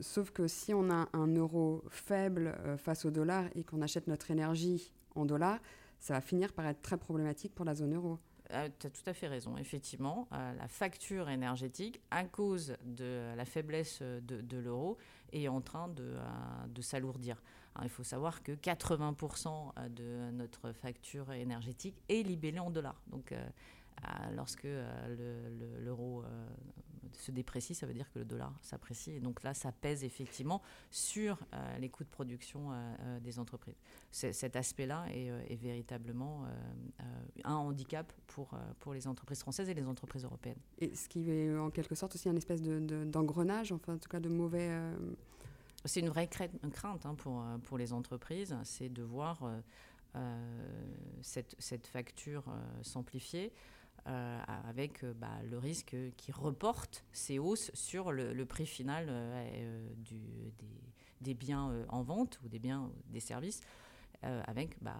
sauf 0.00 0.32
que 0.32 0.48
si 0.48 0.74
on 0.74 0.90
a 0.90 1.08
un 1.12 1.28
euro 1.28 1.84
faible 1.88 2.56
face 2.76 3.04
au 3.04 3.10
dollar 3.10 3.44
et 3.54 3.62
qu'on 3.62 3.82
achète 3.82 4.08
notre 4.08 4.32
énergie 4.32 4.92
en 5.14 5.24
dollars, 5.24 5.60
ça 6.02 6.14
va 6.14 6.20
finir 6.20 6.52
par 6.52 6.66
être 6.66 6.82
très 6.82 6.96
problématique 6.96 7.54
pour 7.54 7.64
la 7.64 7.76
zone 7.76 7.94
euro. 7.94 8.18
Euh, 8.52 8.68
tu 8.78 8.86
as 8.86 8.90
tout 8.90 9.02
à 9.06 9.14
fait 9.14 9.28
raison. 9.28 9.56
Effectivement, 9.56 10.28
euh, 10.32 10.52
la 10.54 10.68
facture 10.68 11.30
énergétique, 11.30 12.00
à 12.10 12.24
cause 12.24 12.76
de 12.84 13.34
la 13.36 13.44
faiblesse 13.44 14.02
de, 14.02 14.58
l'euro, 14.58 14.98
est 15.32 15.48
en 15.48 15.60
train 15.60 15.88
de, 15.88 16.02
euh, 16.16 16.82
s'alourdir. 16.82 17.40
il 17.82 17.88
faut 17.88 18.02
savoir 18.02 18.42
que 18.42 18.52
80% 18.52 19.72
de 19.90 20.30
notre 20.32 20.72
facture 20.72 21.32
énergétique 21.32 22.02
est 22.08 22.22
libellée 22.22 22.58
en 22.58 22.70
dollars. 22.70 23.00
Donc, 23.06 23.32
lorsque 24.34 24.66
l'euro 25.84 26.24
se 27.16 27.30
déprécie, 27.30 27.74
ça 27.74 27.86
veut 27.86 27.94
dire 27.94 28.10
que 28.12 28.18
le 28.18 28.24
dollar 28.24 28.52
s'apprécie. 28.62 29.12
Et 29.12 29.20
donc 29.20 29.42
là, 29.42 29.54
ça 29.54 29.72
pèse 29.72 30.04
effectivement 30.04 30.62
sur 30.90 31.38
euh, 31.54 31.78
les 31.78 31.88
coûts 31.88 32.04
de 32.04 32.08
production 32.08 32.72
euh, 32.72 32.94
euh, 33.00 33.20
des 33.20 33.38
entreprises. 33.38 33.76
Cet 34.10 34.56
aspect-là 34.56 35.06
est, 35.10 35.56
véritablement 35.56 36.44
un 37.44 37.54
handicap 37.54 38.12
pour, 38.26 38.50
pour 38.80 38.94
les 38.94 39.06
entreprises 39.06 39.40
françaises 39.40 39.68
et 39.68 39.74
les 39.74 39.86
entreprises 39.86 40.24
européennes. 40.24 40.58
Et 40.78 40.94
ce 40.94 41.08
qui 41.08 41.30
est 41.30 41.56
en 41.56 41.70
quelque 41.70 41.94
sorte 41.94 42.14
aussi 42.14 42.28
un 42.28 42.36
espèce 42.36 42.62
d'engrenage, 42.62 43.70
de, 43.70 43.74
enfin 43.74 43.94
en 43.94 43.98
tout 43.98 44.08
cas 44.08 44.20
de 44.20 44.28
mauvais... 44.28 44.70
C'est 45.84 46.00
une 46.00 46.08
vraie 46.08 46.28
crainte 46.28 47.06
hein, 47.06 47.14
pour, 47.14 47.44
pour 47.64 47.78
les 47.78 47.92
entreprises, 47.92 48.56
c'est 48.64 48.88
de 48.88 49.02
voir 49.02 49.42
cette, 51.22 51.54
cette, 51.58 51.86
facture 51.86 52.44
s'amplifier. 52.82 53.52
Euh, 54.08 54.40
avec 54.68 55.04
euh, 55.04 55.14
bah, 55.14 55.30
le 55.48 55.58
risque 55.58 55.94
qui 56.16 56.32
reporte 56.32 57.04
ces 57.12 57.38
hausses 57.38 57.70
sur 57.72 58.10
le, 58.10 58.44
prix 58.44 58.66
final 58.66 59.06
euh, 59.08 59.88
du, 59.98 60.20
des, 61.20 61.34
biens 61.34 61.72
en 61.88 62.02
vente 62.02 62.40
ou 62.42 62.48
des 62.48 62.58
biens, 62.58 62.90
des 63.10 63.20
services, 63.20 63.60
avec 64.22 64.76
bah, 64.82 64.96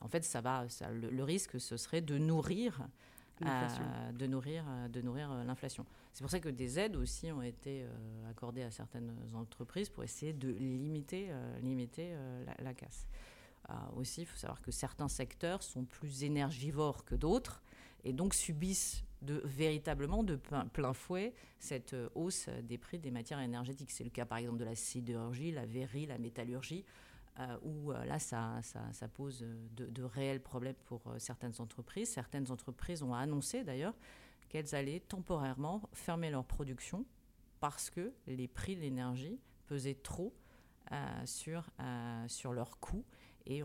en 0.00 0.08
fait, 0.08 0.24
ça 0.24 0.40
va, 0.40 0.66
ça, 0.70 0.90
le, 0.90 1.24
risque, 1.24 1.60
ce 1.60 1.76
serait 1.76 2.00
de 2.00 2.16
nourrir, 2.16 2.88
de 3.40 4.26
nourrir, 4.26 4.64
de 4.88 5.02
nourrir 5.02 5.30
l'inflation. 5.44 5.84
C'est 6.14 6.22
pour 6.22 6.30
ça 6.30 6.40
que 6.40 6.48
des 6.48 6.78
aides 6.78 6.96
aussi 6.96 7.30
ont 7.32 7.42
été 7.42 7.84
accordées 8.30 8.62
à 8.62 8.70
certaines 8.70 9.14
entreprises 9.34 9.90
pour 9.90 10.04
essayer 10.04 10.32
de 10.32 10.48
limiter, 10.48 11.30
limiter 11.60 12.14
la, 12.62 12.72
casse 12.72 13.06
aussi, 13.96 14.22
il 14.22 14.26
faut 14.26 14.36
savoir 14.36 14.60
que 14.60 14.70
certains 14.70 15.08
secteurs 15.08 15.62
sont 15.62 15.84
plus 15.84 16.22
énergivores 16.22 17.04
que 17.04 17.14
d'autres 17.14 17.62
et 18.04 18.12
donc 18.12 18.34
subissent 18.34 19.04
véritablement 19.22 20.22
de 20.22 20.36
plein, 20.36 20.92
fouet 20.92 21.34
cette 21.58 21.94
euh, 21.94 22.08
hausse 22.14 22.48
des 22.62 22.78
prix 22.78 22.98
des 22.98 23.10
matières 23.10 23.40
énergétiques. 23.40 23.90
C'est 23.90 24.04
le 24.04 24.10
cas 24.10 24.24
par 24.24 24.38
exemple 24.38 24.58
de 24.58 24.64
la 24.64 24.74
sidérurgie, 24.74 25.52
la 25.52 25.66
verrerie, 25.66 26.06
la 26.06 26.18
métallurgie, 26.18 26.84
euh, 27.40 27.56
où 27.62 27.92
euh, 27.92 28.04
là 28.04 28.18
ça, 28.18 28.60
ça, 28.62 29.08
pose 29.08 29.44
de, 29.76 30.02
réels 30.02 30.40
problèmes 30.40 30.76
pour 30.84 31.02
certaines 31.18 31.54
entreprises. 31.58 32.10
Certaines 32.10 32.50
entreprises 32.50 33.02
ont 33.02 33.14
annoncé 33.14 33.64
d'ailleurs 33.64 33.94
qu'elles 34.48 34.74
allaient 34.74 35.00
temporairement 35.00 35.82
fermer 35.92 36.30
leur 36.30 36.44
production 36.44 37.04
parce 37.60 37.90
que 37.90 38.12
les 38.26 38.46
prix 38.46 38.76
de 38.76 38.82
l'énergie 38.82 39.40
pesaient 39.66 39.94
trop 39.94 40.32
sur, 41.24 41.68
sur 42.28 42.52
leurs 42.52 42.78
coûts 42.78 43.04
et 43.46 43.62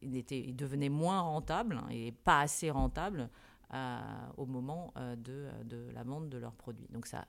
il, 0.00 0.16
était, 0.16 0.52
devenait 0.52 0.88
moins 0.88 1.20
rentable 1.20 1.76
hein, 1.76 1.88
et 1.90 2.12
pas 2.12 2.40
assez 2.40 2.70
rentable 2.70 3.28
euh, 3.74 3.98
au 4.36 4.44
moment 4.44 4.92
euh, 4.98 5.16
de, 5.16 5.88
la 5.94 6.02
vente 6.02 6.28
de 6.28 6.36
leurs 6.36 6.52
produits. 6.52 6.88
Donc 6.90 7.06
ça, 7.06 7.26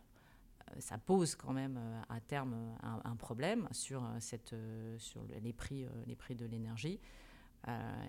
euh, 0.75 0.97
pose 1.05 1.35
quand 1.35 1.53
même 1.53 1.79
à 2.09 2.19
terme 2.19 2.53
un, 2.81 3.15
problème 3.15 3.69
sur, 3.71 4.03
les, 5.41 5.53
prix, 5.53 5.85
les 6.05 6.15
prix 6.17 6.35
de 6.35 6.45
l'énergie. 6.45 6.99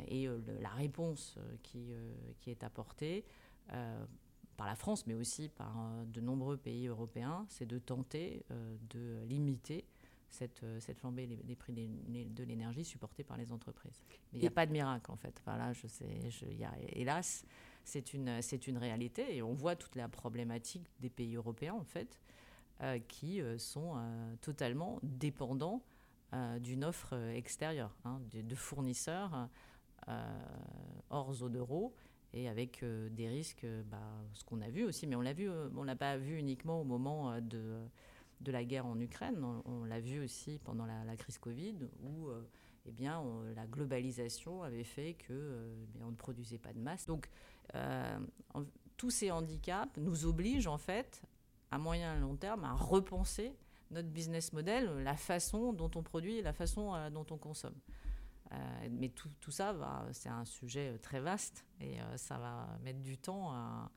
et 0.09 0.29
la 0.61 0.71
réponse 0.71 1.39
qui 1.63 1.93
est 2.47 2.65
apportée 2.65 3.25
par 3.69 4.67
la 4.67 4.75
France, 4.75 5.07
mais 5.07 5.15
aussi 5.15 5.49
par 5.49 5.77
de 6.07 6.21
nombreux 6.21 6.57
pays 6.57 6.89
européens, 6.89 7.47
c'est 7.49 7.67
de 7.67 7.79
tenter 7.79 8.45
de 8.91 9.23
limiter 9.27 9.87
cette, 10.35 10.63
euh, 10.65 10.81
cette 10.81 10.99
flambée 10.99 11.27
des, 11.27 11.57
prix 11.57 11.73
de 11.73 12.45
l'énergie 12.45 12.85
supportée 12.85 13.25
par 13.25 13.37
les 13.37 13.53
entreprises. 13.53 14.03
Mais 14.33 14.39
il 14.39 14.43
n'y 14.43 14.47
a 14.47 14.51
pas 14.51 14.67
de 14.67 14.73
miracle, 14.73 15.11
en 15.11 15.17
fait. 15.17 15.41
Enfin, 15.41 15.57
là, 15.57 15.73
je 15.73 15.87
sais, 15.87 16.29
je, 16.29 16.47
y 16.47 16.65
a, 16.65 16.73
hélas, 16.91 17.45
c'est 17.85 18.13
une, 18.13 18.43
c'est 18.43 18.67
une 18.67 18.77
réalité. 18.77 19.37
Et 19.37 19.43
on 19.43 19.55
voit 19.55 19.77
toute 19.77 19.95
la 19.97 20.09
problématique 20.09 20.91
des 21.01 21.11
pays 21.11 21.37
européens, 21.37 21.75
en 21.75 21.85
fait, 21.85 22.21
euh, 22.83 22.99
qui 22.99 23.41
euh, 23.41 23.57
sont 23.59 23.95
totalement 24.41 24.99
dépendants 25.03 25.83
d'une 26.59 26.83
offre 26.83 27.15
extérieure, 27.33 27.97
hein, 28.05 28.21
de, 28.33 28.57
fournisseurs 28.57 29.49
hors 31.09 31.33
zone 31.33 31.57
euro 31.57 31.95
et 32.33 32.49
avec 32.49 32.85
des 33.13 33.29
risques, 33.29 33.65
bah, 33.89 34.03
ce 34.33 34.43
qu'on 34.43 34.61
a 34.61 34.69
vu 34.69 34.83
aussi, 34.83 35.07
mais 35.07 35.15
on 35.15 35.21
l'a 35.21 35.33
vu, 35.33 35.49
on 35.49 35.85
l'a 35.85 35.95
pas 35.95 36.17
vu 36.17 36.37
uniquement 36.37 36.81
au 36.81 36.85
moment 36.85 37.41
de 37.41 37.79
de 38.45 38.53
la 38.53 38.65
guerre 38.65 38.87
en 38.87 39.01
Ukraine. 39.01 39.45
On, 39.65 39.85
l'a 39.85 39.99
vu 39.99 40.23
aussi 40.23 40.61
pendant 40.63 40.87
la, 40.87 41.17
crise 41.17 41.39
Covid, 41.39 41.77
où 42.03 42.29
euh, 42.29 42.43
eh 42.87 42.93
bien, 42.93 43.25
la 43.57 43.67
globalisation 43.67 44.63
avait 44.63 44.85
fait 44.85 45.15
que 45.15 45.33
euh, 45.33 45.85
on 46.03 46.11
ne 46.11 46.17
produisait 46.17 46.59
pas 46.59 46.73
de 46.73 46.79
masse. 46.79 47.07
Donc, 47.07 47.29
euh, 47.75 48.19
tous 48.97 49.11
ces 49.11 49.31
handicaps 49.31 49.97
nous 49.97 50.27
obligent 50.27 50.69
en 50.69 50.79
fait, 50.79 51.23
à 51.71 51.79
moyen 51.79 52.17
et 52.17 52.21
long 52.21 52.37
terme, 52.37 52.65
à 52.65 52.75
repenser 52.75 53.57
notre 53.91 54.09
business 54.09 54.53
model, 54.53 55.03
la 55.03 55.17
façon 55.17 55.73
dont 55.73 55.91
on 55.97 56.03
produit 56.03 56.37
et 56.37 56.43
la 56.43 56.53
façon 56.53 56.93
dont 57.11 57.27
on 57.31 57.37
consomme. 57.37 57.79
mais 58.91 59.09
tout 59.09 59.51
ça, 59.51 59.75
c'est 60.13 60.29
un 60.29 60.45
sujet 60.45 60.99
très 60.99 61.21
vaste 61.21 61.65
et 61.81 61.99
ça 62.17 62.39
va 62.39 62.79
mettre 62.83 63.01
du 63.01 63.19
temps 63.19 63.53
à, 63.53 63.91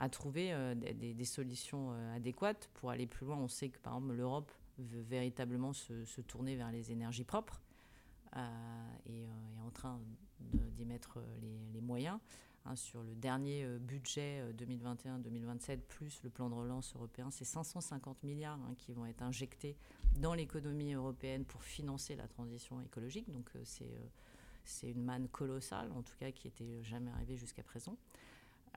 à 0.00 0.08
trouver 0.08 0.52
euh, 0.52 0.74
des, 0.74 1.24
solutions 1.24 1.92
euh, 1.92 2.16
adéquates 2.16 2.70
pour 2.74 2.90
aller 2.90 3.06
plus 3.06 3.26
loin. 3.26 3.36
On 3.36 3.48
sait 3.48 3.68
que 3.68 3.78
par 3.78 3.94
exemple 3.94 4.14
l'Europe 4.14 4.50
veut 4.78 5.02
véritablement 5.02 5.74
se, 5.74 6.20
tourner 6.22 6.56
vers 6.56 6.72
les 6.72 6.90
énergies 6.90 7.24
propres 7.24 7.60
euh, 8.36 8.40
et 9.06 9.24
est 9.24 9.60
en 9.66 9.70
train 9.70 10.00
d'y 10.40 10.86
mettre 10.86 11.18
les, 11.72 11.80
moyens. 11.80 12.18
Hein, 12.66 12.76
sur 12.76 13.02
le 13.02 13.14
dernier 13.14 13.66
budget 13.78 14.44
2021-2027 14.52 15.78
plus 15.80 16.20
le 16.22 16.28
plan 16.28 16.50
de 16.50 16.54
relance 16.54 16.94
européen, 16.94 17.30
c'est 17.30 17.46
550 17.46 18.22
milliards 18.22 18.60
hein, 18.60 18.74
qui 18.76 18.92
vont 18.92 19.06
être 19.06 19.22
injectés 19.22 19.76
dans 20.18 20.34
l'économie 20.34 20.92
européenne 20.92 21.46
pour 21.46 21.62
financer 21.62 22.16
la 22.16 22.28
transition 22.28 22.80
écologique. 22.82 23.30
Donc 23.30 23.50
c'est 23.64 23.90
c'est 24.62 24.90
une 24.90 25.02
manne 25.02 25.26
colossale, 25.28 25.90
en 25.92 26.02
tout 26.02 26.14
cas 26.18 26.30
qui 26.30 26.48
n'était 26.48 26.82
jamais 26.84 27.10
arrivée 27.10 27.36
jusqu'à 27.36 27.62
présent. 27.62 27.96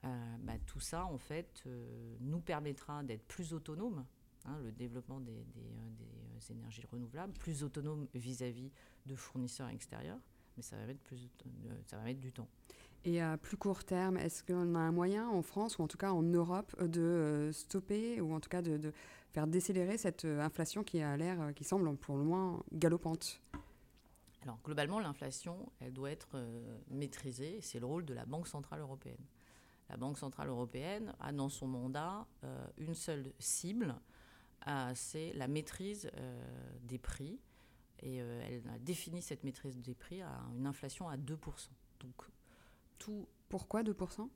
Euh, 0.04 0.36
bah, 0.40 0.54
tout 0.66 0.80
ça, 0.80 1.06
en 1.06 1.18
fait, 1.18 1.62
euh, 1.66 2.16
nous 2.20 2.40
permettra 2.40 3.02
d'être 3.02 3.24
plus 3.26 3.54
autonomes, 3.54 4.04
hein, 4.44 4.58
le 4.62 4.70
développement 4.72 5.20
des, 5.20 5.32
euh, 5.32 6.50
énergies 6.50 6.84
renouvelables, 6.92 7.32
plus 7.32 7.64
autonomes 7.64 8.06
vis-à-vis 8.14 8.70
de 9.06 9.16
fournisseurs 9.16 9.68
extérieurs, 9.68 10.18
mais 10.56 10.62
ça 10.62 10.76
va, 10.76 10.84
mettre 10.84 11.00
plus, 11.00 11.30
ça 11.86 11.96
va 11.96 12.02
mettre 12.02 12.20
du 12.20 12.32
temps. 12.32 12.48
Et 13.06 13.20
à 13.20 13.38
plus 13.38 13.56
court 13.56 13.84
terme, 13.84 14.18
est-ce 14.18 14.42
qu'on 14.42 14.74
a 14.74 14.78
un 14.78 14.92
moyen 14.92 15.26
en 15.28 15.40
France, 15.40 15.78
ou 15.78 15.82
en 15.82 15.88
tout 15.88 15.96
cas 15.96 16.12
en 16.12 16.22
Europe, 16.22 16.74
de 16.82 17.50
stopper, 17.52 18.20
ou 18.20 18.34
en 18.34 18.40
tout 18.40 18.50
cas 18.50 18.60
de, 18.60 18.92
faire 19.32 19.46
décélérer 19.46 19.96
cette 19.96 20.26
inflation 20.26 20.84
qui 20.84 21.00
a 21.00 21.16
l'air, 21.16 21.54
qui 21.54 21.64
semble 21.64 21.96
pour 21.96 22.16
le 22.18 22.24
moins 22.24 22.62
galopante? 22.72 23.40
Alors 24.42 24.58
globalement, 24.62 25.00
l'inflation, 25.00 25.72
elle 25.80 25.92
doit 25.94 26.10
être 26.10 26.36
maîtrisée. 26.90 27.58
C'est 27.62 27.80
le 27.80 27.86
rôle 27.86 28.04
de 28.04 28.14
la 28.14 28.26
Banque 28.26 28.46
centrale 28.46 28.80
européenne. 28.80 29.24
La 29.88 29.96
Banque 29.96 30.18
Centrale 30.18 30.48
Européenne 30.48 31.14
a 31.20 31.32
dans 31.32 31.48
son 31.48 31.66
mandat 31.66 32.26
euh, 32.42 32.66
une 32.78 32.94
seule 32.94 33.32
cible, 33.38 33.94
euh, 34.66 34.92
c'est 34.94 35.32
la 35.34 35.46
maîtrise 35.46 36.10
euh, 36.16 36.42
des 36.82 36.98
prix. 36.98 37.38
Et 38.00 38.16
elle 38.16 38.68
a 38.68 38.78
défini 38.80 39.22
cette 39.22 39.44
maîtrise 39.44 39.78
des 39.78 39.94
prix 39.94 40.20
à 40.20 40.42
une 40.58 40.66
inflation 40.66 41.08
à 41.08 41.16
2%. 41.16 41.38
Donc, 42.00 42.14
tout... 42.98 43.26
Pourquoi 43.48 43.82
2% 43.82 44.28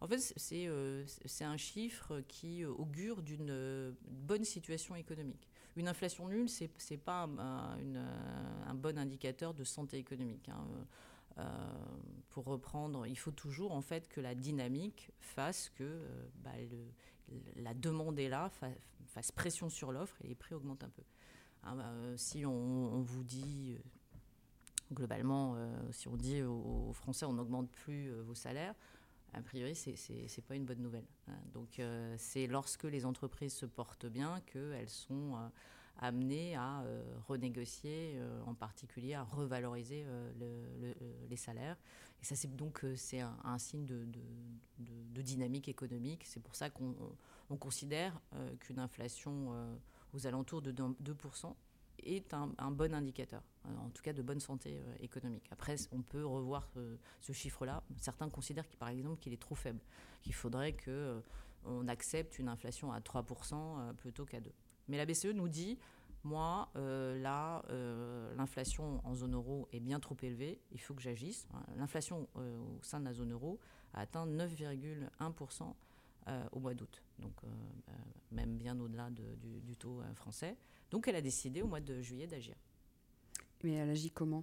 en 0.00 0.08
fait, 0.08 0.18
c'est 0.36 1.44
un 1.44 1.56
chiffre 1.56 2.20
qui 2.28 2.62
augure 2.66 3.22
d'une 3.22 3.94
bonne 4.02 4.44
situation 4.44 4.94
économique. 4.96 5.48
Une 5.76 5.88
inflation 5.88 6.28
nulle, 6.28 6.50
ce 6.50 6.64
n'est 6.64 6.98
pas 6.98 7.22
un, 7.38 8.74
bon 8.74 8.98
indicateur 8.98 9.54
de 9.54 9.64
santé 9.64 9.96
économique. 9.96 10.50
Hein. 10.50 10.66
Euh, 11.38 11.44
pour 12.30 12.44
reprendre, 12.44 13.06
il 13.06 13.18
faut 13.18 13.32
toujours 13.32 13.72
en 13.72 13.80
fait 13.80 14.08
que 14.08 14.20
la 14.20 14.34
dynamique 14.34 15.10
fasse 15.20 15.70
que 15.70 15.82
euh, 15.84 16.28
bah, 16.36 16.50
la 17.56 17.74
demande 17.74 18.18
est 18.18 18.28
là, 18.28 18.50
fasse 19.06 19.32
pression 19.32 19.68
sur 19.68 19.92
l'offre 19.92 20.16
et 20.22 20.28
les 20.28 20.34
prix 20.34 20.54
augmentent 20.54 20.84
un 20.84 20.90
peu. 20.90 21.02
Hein, 21.62 21.76
bah, 21.76 21.86
euh, 21.86 22.16
si 22.16 22.44
on, 22.46 23.02
vous 23.02 23.24
dit 23.24 23.78
globalement, 24.92 25.56
si 25.90 26.08
on 26.08 26.16
dit 26.16 26.42
aux, 26.42 26.92
Français 26.92 27.24
on 27.24 27.32
n'augmente 27.32 27.70
plus 27.70 28.12
vos 28.20 28.34
salaires, 28.34 28.74
a 29.32 29.40
priori, 29.42 29.74
c'est 29.74 29.94
n'est 30.08 30.44
pas 30.46 30.54
une 30.54 30.64
bonne 30.64 30.82
nouvelle. 30.82 31.06
Hein. 31.26 31.38
Donc, 31.52 31.80
c'est 32.16 32.46
lorsque 32.46 32.84
les 32.84 33.04
entreprises 33.04 33.54
se 33.54 33.66
portent 33.66 34.06
bien 34.06 34.40
qu'elles 34.46 34.90
sont 34.90 35.36
amené 35.98 36.56
à 36.56 36.82
euh, 36.82 37.02
renégocier, 37.28 38.14
euh, 38.16 38.40
en 38.46 38.54
particulier 38.54 39.14
à 39.14 39.22
revaloriser 39.22 40.04
euh, 40.06 40.94
les 41.28 41.36
salaires. 41.36 41.76
Et 42.20 42.24
ça, 42.24 42.36
c'est 42.36 42.54
donc 42.54 42.84
c'est 42.96 43.20
un, 43.20 43.58
signe 43.58 43.84
de, 43.84 45.22
dynamique 45.22 45.68
économique. 45.68 46.24
C'est 46.24 46.40
pour 46.40 46.54
ça 46.54 46.70
qu'on 46.70 47.56
considère 47.58 48.18
qu'une 48.60 48.78
inflation 48.78 49.52
aux 50.14 50.26
alentours 50.26 50.62
de 50.62 50.72
2%, 50.72 51.54
est 52.02 52.34
un, 52.34 52.70
bon 52.70 52.94
indicateur, 52.94 53.42
en 53.64 53.88
tout 53.90 54.02
cas 54.02 54.12
de 54.12 54.22
bonne 54.22 54.40
santé 54.40 54.80
économique. 55.00 55.46
Après, 55.50 55.76
on 55.92 56.00
peut 56.02 56.24
revoir 56.24 56.66
ce, 57.20 57.32
chiffre-là. 57.32 57.82
Certains 57.98 58.30
considèrent, 58.30 58.66
par 58.78 58.88
exemple, 58.88 59.20
qu'il 59.20 59.34
est 59.34 59.40
trop 59.40 59.54
faible, 59.54 59.80
qu'il 60.22 60.34
faudrait 60.34 60.72
que 60.72 61.22
on 61.66 61.88
accepte 61.88 62.38
une 62.38 62.48
inflation 62.48 62.90
à 62.90 63.00
3% 63.00 63.94
plutôt 63.96 64.24
qu'à 64.24 64.40
2%. 64.40 64.50
Mais 64.88 64.96
la 64.96 65.06
BCE 65.06 65.26
nous 65.26 65.48
dit, 65.48 65.78
moi, 66.24 66.70
euh, 66.76 67.20
là, 67.20 67.62
euh, 67.68 68.34
l'inflation 68.34 69.00
en 69.04 69.14
zone 69.14 69.34
euro 69.34 69.68
est 69.72 69.80
bien 69.80 70.00
trop 70.00 70.16
élevée, 70.22 70.58
il 70.72 70.80
faut 70.80 70.94
que 70.94 71.02
j'agisse. 71.02 71.46
L'inflation 71.76 72.28
euh, 72.36 72.58
au 72.58 72.82
sein 72.82 72.98
de 72.98 73.04
la 73.04 73.12
zone 73.12 73.32
euro 73.32 73.60
a 73.92 74.00
atteint 74.00 74.26
9,1% 74.26 75.74
au 76.52 76.58
mois 76.58 76.72
d'août, 76.72 77.02
donc 77.18 77.34
même 78.32 78.56
bien 78.56 78.80
au-delà 78.80 79.10
du, 79.10 79.76
taux 79.76 80.00
français. 80.14 80.56
Donc 80.90 81.06
elle 81.06 81.16
a 81.16 81.20
décidé 81.20 81.60
au 81.60 81.66
mois 81.66 81.80
de 81.80 82.00
juillet 82.00 82.26
d'agir. 82.26 82.56
Mais 83.62 83.72
elle 83.72 83.90
agit 83.90 84.10
comment? 84.10 84.42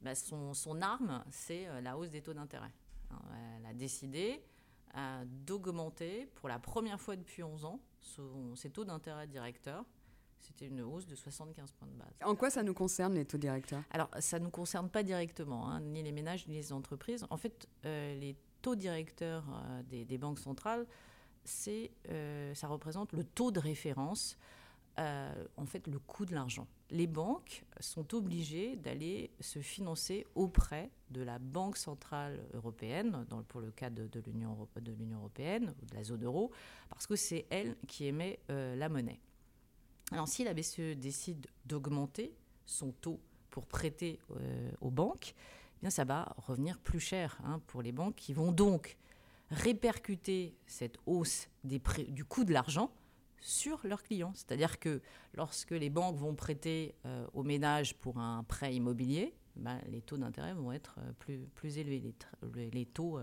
Bah, 0.00 0.14
son, 0.14 0.54
son, 0.54 0.80
arme, 0.80 1.22
c'est 1.30 1.82
la 1.82 1.98
hausse 1.98 2.08
des 2.08 2.22
taux 2.22 2.32
d'intérêt. 2.32 2.72
Hein, 3.10 3.20
elle 3.58 3.66
a 3.66 3.74
décidé 3.74 4.42
d'augmenter 5.26 6.30
pour 6.36 6.48
la 6.48 6.58
première 6.58 6.98
fois 6.98 7.14
depuis 7.14 7.42
11 7.42 7.66
ans 7.66 7.80
ses 8.54 8.70
taux 8.70 8.84
d'intérêt 8.84 9.26
directeurs 9.26 9.84
c'était 10.46 10.66
une 10.66 10.80
hausse 10.80 11.06
de 11.06 11.14
75 11.14 11.72
points 11.72 11.88
de 11.88 11.94
base. 11.94 12.14
En 12.24 12.36
quoi 12.36 12.50
ça 12.50 12.62
nous 12.62 12.74
concerne, 12.74 13.14
les 13.14 13.24
taux 13.24 13.38
directeurs? 13.38 13.82
Alors, 13.90 14.08
ça 14.20 14.38
ne 14.38 14.44
nous 14.44 14.50
concerne 14.50 14.88
pas 14.88 15.02
directement, 15.02 15.68
hein, 15.68 15.80
ni 15.80 16.02
les 16.02 16.12
ménages, 16.12 16.46
ni 16.46 16.54
les 16.54 16.72
entreprises. 16.72 17.26
En 17.30 17.36
fait, 17.36 17.68
euh, 17.84 18.14
les 18.18 18.36
taux 18.62 18.76
directeurs 18.76 19.44
euh, 19.48 19.82
des, 20.04 20.18
banques 20.18 20.38
centrales, 20.38 20.86
c'est, 21.44 21.90
euh, 22.10 22.54
ça 22.54 22.68
représente 22.68 23.12
le 23.12 23.24
taux 23.24 23.50
de 23.50 23.60
référence, 23.60 24.36
en 24.98 25.66
fait, 25.66 25.86
le 25.86 25.98
coût 25.98 26.24
de 26.24 26.34
l'argent. 26.34 26.66
Les 26.90 27.06
banques 27.06 27.64
sont 27.80 28.14
obligées 28.14 28.76
d'aller 28.76 29.30
se 29.40 29.58
financer 29.58 30.24
auprès 30.34 30.90
de 31.10 31.22
la 31.22 31.38
Banque 31.38 31.76
centrale 31.76 32.40
européenne, 32.54 33.26
pour 33.48 33.60
le 33.60 33.72
cas 33.72 33.90
de, 33.90 34.08
l'Union 34.26 34.56
européenne 35.18 35.74
ou 35.82 35.86
de 35.86 35.94
la 35.94 36.04
zone 36.04 36.24
euro, 36.24 36.52
parce 36.88 37.06
que 37.06 37.16
c'est 37.16 37.46
elle 37.50 37.76
qui 37.88 38.06
émet 38.06 38.38
la 38.48 38.88
monnaie. 38.88 39.20
Alors 40.12 40.28
si 40.28 40.44
la 40.44 40.54
BCE 40.54 40.96
décide 40.96 41.46
d'augmenter 41.64 42.32
son 42.64 42.92
taux 42.92 43.20
pour 43.50 43.66
prêter 43.66 44.20
euh, 44.36 44.70
aux 44.80 44.90
banques, 44.90 45.34
eh 45.36 45.80
bien 45.80 45.90
ça 45.90 46.04
va 46.04 46.34
revenir 46.36 46.78
plus 46.78 47.00
cher 47.00 47.38
hein, 47.44 47.60
pour 47.66 47.82
les 47.82 47.92
banques 47.92 48.14
qui 48.14 48.32
vont 48.32 48.52
donc 48.52 48.96
répercuter 49.50 50.54
cette 50.66 50.98
hausse 51.06 51.48
du 51.64 52.24
coût 52.24 52.44
de 52.44 52.52
l'argent 52.52 52.90
sur 53.40 53.80
leurs 53.84 54.02
clients. 54.02 54.32
C'est-à-dire 54.34 54.78
que 54.78 55.00
lorsque 55.34 55.70
les 55.70 55.90
banques 55.90 56.16
vont 56.16 56.34
prêter 56.34 56.94
euh, 57.04 57.26
aux 57.34 57.42
ménages 57.42 57.94
pour 57.94 58.18
un 58.18 58.44
prêt 58.44 58.74
immobilier, 58.74 59.34
ben, 59.56 59.80
les 59.88 60.02
taux 60.02 60.18
d'intérêt 60.18 60.52
vont 60.54 60.72
être 60.72 60.96
euh, 60.98 61.12
plus, 61.18 61.38
plus 61.54 61.78
élevés, 61.78 62.14
les, 62.72 62.86
taux 62.86 63.20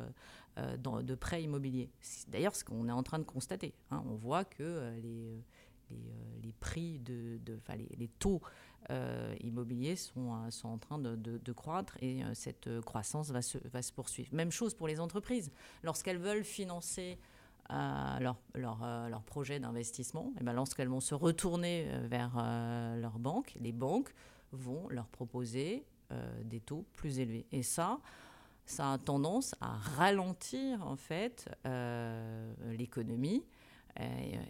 de 0.58 1.15
prêt 1.15 1.43
immobilier. 1.43 1.91
C'est 2.01 2.29
d'ailleurs 2.29 2.55
ce 2.55 2.63
qu'on 2.63 2.88
est 2.88 2.93
en 2.93 3.03
train 3.03 3.20
de 3.20 3.24
constater. 3.24 3.74
Hein. 3.91 4.03
On 4.08 4.15
voit 4.15 4.46
que 4.46 4.93
les 5.01 5.43
euh, 5.91 5.96
les, 6.41 6.51
prix, 6.51 7.00
de, 7.00 7.39
les, 7.98 8.08
taux 8.08 8.41
euh, 8.89 9.34
immobiliers 9.41 9.96
sont, 9.96 10.34
euh, 10.34 10.50
sont 10.50 10.67
en 10.67 10.77
train 10.77 11.00
de, 11.00 11.51
croître 11.53 11.98
et 12.01 12.22
cette 12.34 12.82
croissance 12.82 13.32
va 13.32 13.41
se, 13.41 13.58
va 13.70 13.82
se 13.82 13.91
poursuivre. 13.93 14.29
Même 14.34 14.51
chose 14.51 14.74
pour 14.74 14.88
les 14.88 15.00
entreprises. 15.00 15.51
Lorsqu'elles 15.84 16.17
veulent 16.17 16.43
financer 16.43 17.17
leur, 18.20 18.38
leur, 18.56 18.80
leur, 19.10 19.24
d'investissement, 19.60 20.32
et 20.36 20.39
eh 20.42 20.44
ben 20.44 20.53
lorsqu'elles 20.53 20.89
vont 20.89 21.00
se 21.00 21.15
retourner 21.15 21.88
vers 22.03 22.36
leurs 22.98 23.20
banques, 23.20 23.56
les 23.60 23.72
banques 23.72 24.13
vont 24.51 24.88
leur 24.89 25.08
proposer 25.08 25.86
des 26.44 26.60
taux 26.60 26.86
plus 26.94 27.20
élevés. 27.20 27.46
Et 27.51 27.63
ça, 27.63 28.00
ça 28.65 28.94
a 28.94 28.98
tendance 28.98 29.56
à 29.60 29.74
ralentir 29.98 30.86
en 30.86 30.96
fait 30.96 31.50
l'économie 32.77 33.44
euh, 34.00 34.44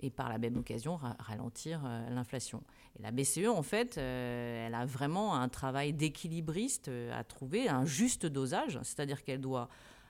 et, 0.00 0.10
par 0.10 0.28
la 0.28 0.38
même 0.38 0.56
occasion 0.56 0.98
ralentir 1.20 1.80
euh, 1.84 2.10
l'inflation. 2.10 2.64
Et 2.98 3.02
la 3.02 3.12
BCE, 3.12 3.46
en 3.46 3.62
fait, 3.62 3.98
euh, 3.98 4.66
elle 4.66 4.74
a 4.74 4.84
vraiment 4.84 5.36
un 5.36 5.48
travail 5.48 5.92
d'équilibriste 5.92 6.90
à 7.12 7.22
trouver, 7.22 7.68
un 7.68 7.84
juste 7.84 8.26
dosage, 8.26 8.80
c'est-à-dire 8.82 9.22
qu'elle 9.22 9.40
doit 9.40 9.68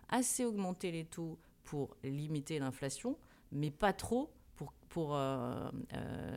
assez 0.08 0.46
augmenter 0.46 0.92
les 0.92 1.04
taux 1.04 1.38
pour 1.64 1.96
limiter 2.02 2.58
l'inflation, 2.58 3.16
mais 3.52 3.70
pas 3.70 3.92
trop 3.92 4.30
pour, 4.56 4.72
pour 4.88 5.18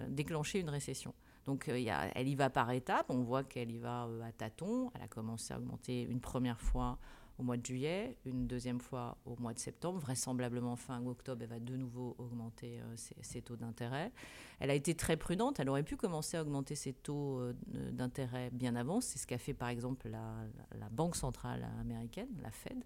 déclencher 0.10 0.60
une 0.60 0.70
récession. 0.70 1.14
Donc 1.46 1.68
a, 1.68 2.08
elle 2.16 2.28
y 2.28 2.36
va 2.36 2.50
par 2.50 2.72
étapes, 2.72 3.08
on 3.10 3.22
voit 3.22 3.44
qu'elle 3.44 3.72
y 3.72 3.78
va 3.78 4.08
à 4.24 4.32
tâtons, 4.32 4.92
elle 4.96 5.02
a 5.02 5.08
commencé 5.08 5.54
à 5.54 5.58
augmenter 5.58 6.04
une 6.04 6.22
première 6.22 6.62
fois 6.62 6.98
au 7.40 7.44
mois 7.44 7.58
de 7.58 7.66
juillet, 7.66 8.16
une 8.26 8.48
deuxième 8.48 8.80
fois 8.80 9.18
au 9.26 9.36
mois 9.40 9.54
de 9.54 9.60
septembre. 9.60 10.00
Vraisemblablement 10.00 10.76
fin 10.76 11.04
octobre, 11.06 11.42
elle 11.42 11.50
va 11.50 11.60
de 11.60 11.76
nouveau 11.76 12.16
augmenter 12.18 12.80
euh, 12.80 12.96
ses, 13.22 13.42
taux 13.42 13.56
d'intérêt. 13.56 14.12
Elle 14.60 14.70
a 14.70 14.76
été 14.76 14.96
très 14.96 15.18
prudente. 15.18 15.60
Elle 15.60 15.70
aurait 15.70 15.84
pu 15.84 15.98
commencer 15.98 16.38
à 16.38 16.42
augmenter 16.42 16.76
ses 16.76 16.94
taux 16.94 17.40
euh, 17.40 17.54
d'intérêt 17.92 18.50
bien 18.52 18.76
avant. 18.76 19.02
C'est 19.02 19.18
ce 19.18 19.28
qu'a 19.28 19.38
fait 19.38 19.54
par 19.54 19.70
exemple 19.70 20.10
la, 20.10 20.90
Banque 20.92 21.16
centrale 21.16 21.68
américaine, 21.80 22.30
la 22.42 22.52
Fed, 22.52 22.84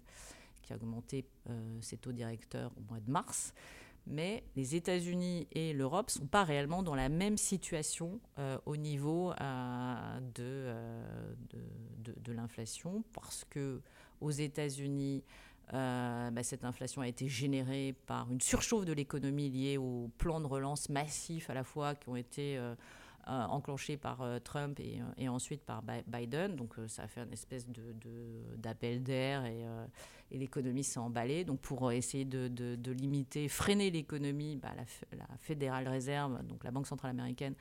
qui 0.68 0.74
a 0.74 0.76
augmenté 0.76 1.24
euh, 1.48 1.78
ses 1.80 1.96
taux 1.96 2.12
directeurs 2.12 2.72
au 2.76 2.82
mois 2.92 3.00
de 3.00 3.10
mars. 3.10 3.54
Mais 4.06 4.44
les 4.56 4.74
États-Unis 4.74 5.48
et 5.52 5.72
l'Europe 5.72 6.06
ne 6.06 6.20
sont 6.20 6.26
pas 6.26 6.44
réellement 6.44 6.82
dans 6.82 6.94
la 6.94 7.10
même 7.10 7.36
situation 7.36 8.20
au 8.64 8.76
niveau 8.78 9.34
de, 10.34 10.72
de, 11.98 12.14
de 12.18 12.32
l'inflation. 12.32 13.04
Parce 13.12 13.44
que 13.50 13.82
aux 14.22 14.30
Etats-Unis, 14.30 15.24
euh, 15.74 16.30
bah, 16.30 16.42
cette 16.42 16.64
inflation 16.64 17.02
a 17.02 17.08
été 17.08 17.28
générée 17.28 17.94
par 18.06 18.30
une 18.30 18.40
surchauffe 18.40 18.86
de 18.86 18.92
l'économie 18.92 19.50
liée 19.50 19.76
aux 19.76 20.10
plans 20.16 20.40
de 20.40 20.46
relance 20.46 20.88
massifs 20.88 21.50
à 21.50 21.54
la 21.54 21.64
fois 21.64 21.94
qui 21.94 22.08
ont 22.08 22.16
été 22.16 22.56
euh, 22.56 22.74
euh, 23.28 23.44
enclenchés 23.44 23.96
par 23.96 24.22
Trump 24.42 24.80
et, 24.80 25.28
ensuite 25.28 25.62
par 25.62 25.82
Biden. 26.06 26.56
Donc 26.56 26.74
ça 26.86 27.02
a 27.02 27.08
fait 27.08 27.20
une 27.20 27.32
espèce 27.32 27.66
d'appel 28.56 28.98
de, 29.00 29.04
d'air 29.04 29.44
et, 29.44 29.64
l'économie 30.30 30.84
s'est 30.84 30.98
emballée. 30.98 31.44
Donc 31.44 31.60
pour 31.60 31.92
essayer 31.92 32.24
de, 32.24 32.92
limiter, 32.92 33.48
freiner 33.48 33.90
l'économie, 33.90 34.56
bah, 34.56 34.72
la, 34.76 35.18
la 35.18 35.26
Fédérale 35.40 35.88
Réserve, 35.88 36.42
donc 36.46 36.64
la 36.64 36.70
Banque 36.70 36.86
centrale 36.86 37.10
américaine, 37.10 37.54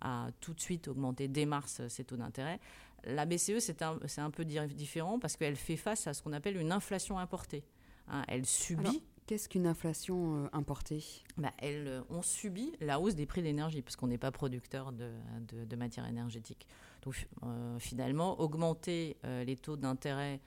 a 0.00 0.28
tout 0.40 0.52
de 0.52 0.60
suite 0.60 0.88
augmenté 0.88 1.28
dès 1.28 1.46
mars 1.46 1.86
ses 1.88 2.04
taux 2.04 2.16
d'intérêt. 2.16 2.60
La 3.04 3.24
BCE, 3.24 3.60
c'est 3.60 3.82
un, 3.82 3.98
un, 4.16 4.30
peu 4.30 4.44
différent 4.44 5.18
parce 5.18 5.36
qu'elle 5.36 5.56
fait 5.56 5.76
face 5.76 6.06
à 6.06 6.14
ce 6.14 6.22
qu'on 6.22 6.32
appelle 6.32 6.56
une 6.56 6.72
inflation 6.72 7.18
importée. 7.18 7.64
Hein. 8.08 8.24
elle 8.28 8.46
subit. 8.46 9.02
Qu'est-ce 9.26 9.48
qu'une 9.48 9.66
inflation 9.66 10.44
euh, 10.44 10.48
importée? 10.52 11.02
Bah, 11.36 11.52
elle, 11.58 11.88
euh, 11.88 12.02
On 12.10 12.22
subit 12.22 12.72
la 12.80 13.00
hausse 13.00 13.14
des 13.14 13.26
prix 13.26 13.40
de 13.40 13.46
l'énergie, 13.46 13.82
parce 13.82 13.96
qu'on 13.96 14.06
n'est 14.06 14.18
pas 14.18 14.30
producteur 14.30 14.92
de, 14.92 15.10
de, 15.40 15.76
matières 15.76 16.06
énergétiques. 16.06 16.68
Donc 17.02 17.28
euh, 17.42 17.78
finalement, 17.78 18.40
augmenter 18.40 19.16
les 19.24 19.56
taux 19.56 19.76
d'intérêt 19.76 20.40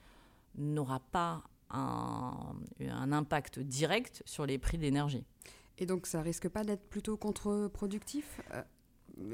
n'aura 0.56 1.00
pas 1.00 1.42
un, 1.70 2.54
un, 2.80 3.12
impact 3.12 3.60
direct 3.60 4.22
sur 4.26 4.46
les 4.46 4.58
prix 4.58 4.78
de 4.78 4.82
l'énergie. 4.82 5.24
Et 5.78 5.86
donc 5.86 6.06
ça 6.06 6.20
risque 6.20 6.48
pas 6.48 6.64
d'être 6.64 6.86
plutôt 6.88 7.16
contre-productif 7.16 8.40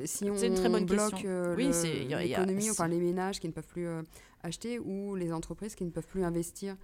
si 0.04 0.30
on 0.30 0.36
une 0.36 0.54
très 0.54 0.68
bonne 0.68 0.86
bloque 0.86 1.24
euh, 1.24 1.54
l'économie, 1.56 2.70
enfin 2.70 2.88
les 2.88 2.98
ménages 2.98 3.40
qui 3.40 3.48
ne 3.48 3.52
peuvent 3.52 3.66
plus 3.66 3.86
euh, 3.86 4.02
acheter 4.42 4.78
ou 4.78 5.14
les 5.14 5.32
entreprises 5.32 5.74
qui 5.74 5.84
ne 5.84 5.90
peuvent 5.90 6.06
plus 6.06 6.24
investir? 6.24 6.76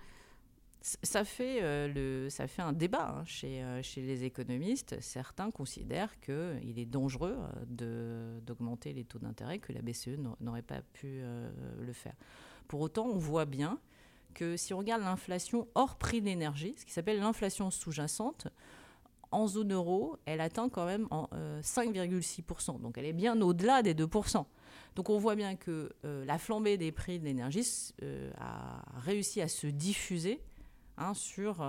Ça 0.83 1.25
fait, 1.25 1.63
euh, 1.63 2.29
ça 2.29 2.47
fait 2.47 2.63
un 2.63 2.73
débat 2.73 3.17
hein, 3.19 3.25
chez, 3.25 3.65
chez 3.83 4.03
les 4.03 4.25
économistes. 4.25 4.97
Certains 5.01 5.51
considèrent 5.51 6.19
qu'il 6.21 6.79
est 6.79 6.87
dangereux 6.87 7.39
d'augmenter 7.69 8.93
les 8.93 9.05
taux 9.05 9.19
d'intérêt, 9.19 9.59
que 9.59 9.73
la 9.73 9.83
BCE 9.83 10.19
n'aurait 10.41 10.63
pas 10.63 10.83
pu 10.93 11.23
le 11.81 11.93
faire. 11.93 12.15
Pour 12.69 12.81
autant, 12.81 13.07
on 13.07 13.19
voit 13.19 13.45
bien 13.45 13.79
que 14.35 14.57
si 14.57 14.75
on 14.75 14.79
regarde 14.79 15.03
l'inflation 15.03 15.69
hors 15.75 15.97
prix 15.97 16.23
d'énergie, 16.23 16.75
ce 16.77 16.85
qui 16.85 16.93
s'appelle 16.93 17.19
l'inflation 17.19 17.71
sous-jacente, 17.71 18.49
en 19.33 19.47
zone 19.47 19.73
euro, 19.73 20.17
elle 20.27 20.41
atteint 20.41 20.69
quand 20.69 20.87
même 20.87 21.09
5,6%. 21.63 22.75
Euh, 22.75 22.79
Donc 22.79 22.99
elle 22.99 23.07
est 23.07 23.13
bien 23.13 23.41
au-delà 23.41 23.83
des 23.83 23.95
2%. 23.95 24.45
Donc 24.95 25.09
on 25.09 25.19
voit 25.19 25.35
bien 25.35 25.57
que 25.57 25.91
euh, 26.05 26.25
la 26.27 26.39
flambée 26.39 26.77
des 26.77 26.93
prix 26.93 27.19
de 27.19 27.25
l'énergie 27.25 27.67
euh, 28.03 28.31
a 28.39 28.83
réussi 29.01 29.41
à 29.41 29.49
se 29.49 29.67
diffuser 29.67 30.41
hein, 30.99 31.15
sur 31.15 31.65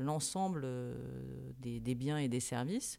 l'ensemble 0.00 0.66
des, 1.60 1.94
biens 1.94 2.18
et 2.18 2.28
des 2.28 2.40
services. 2.40 2.98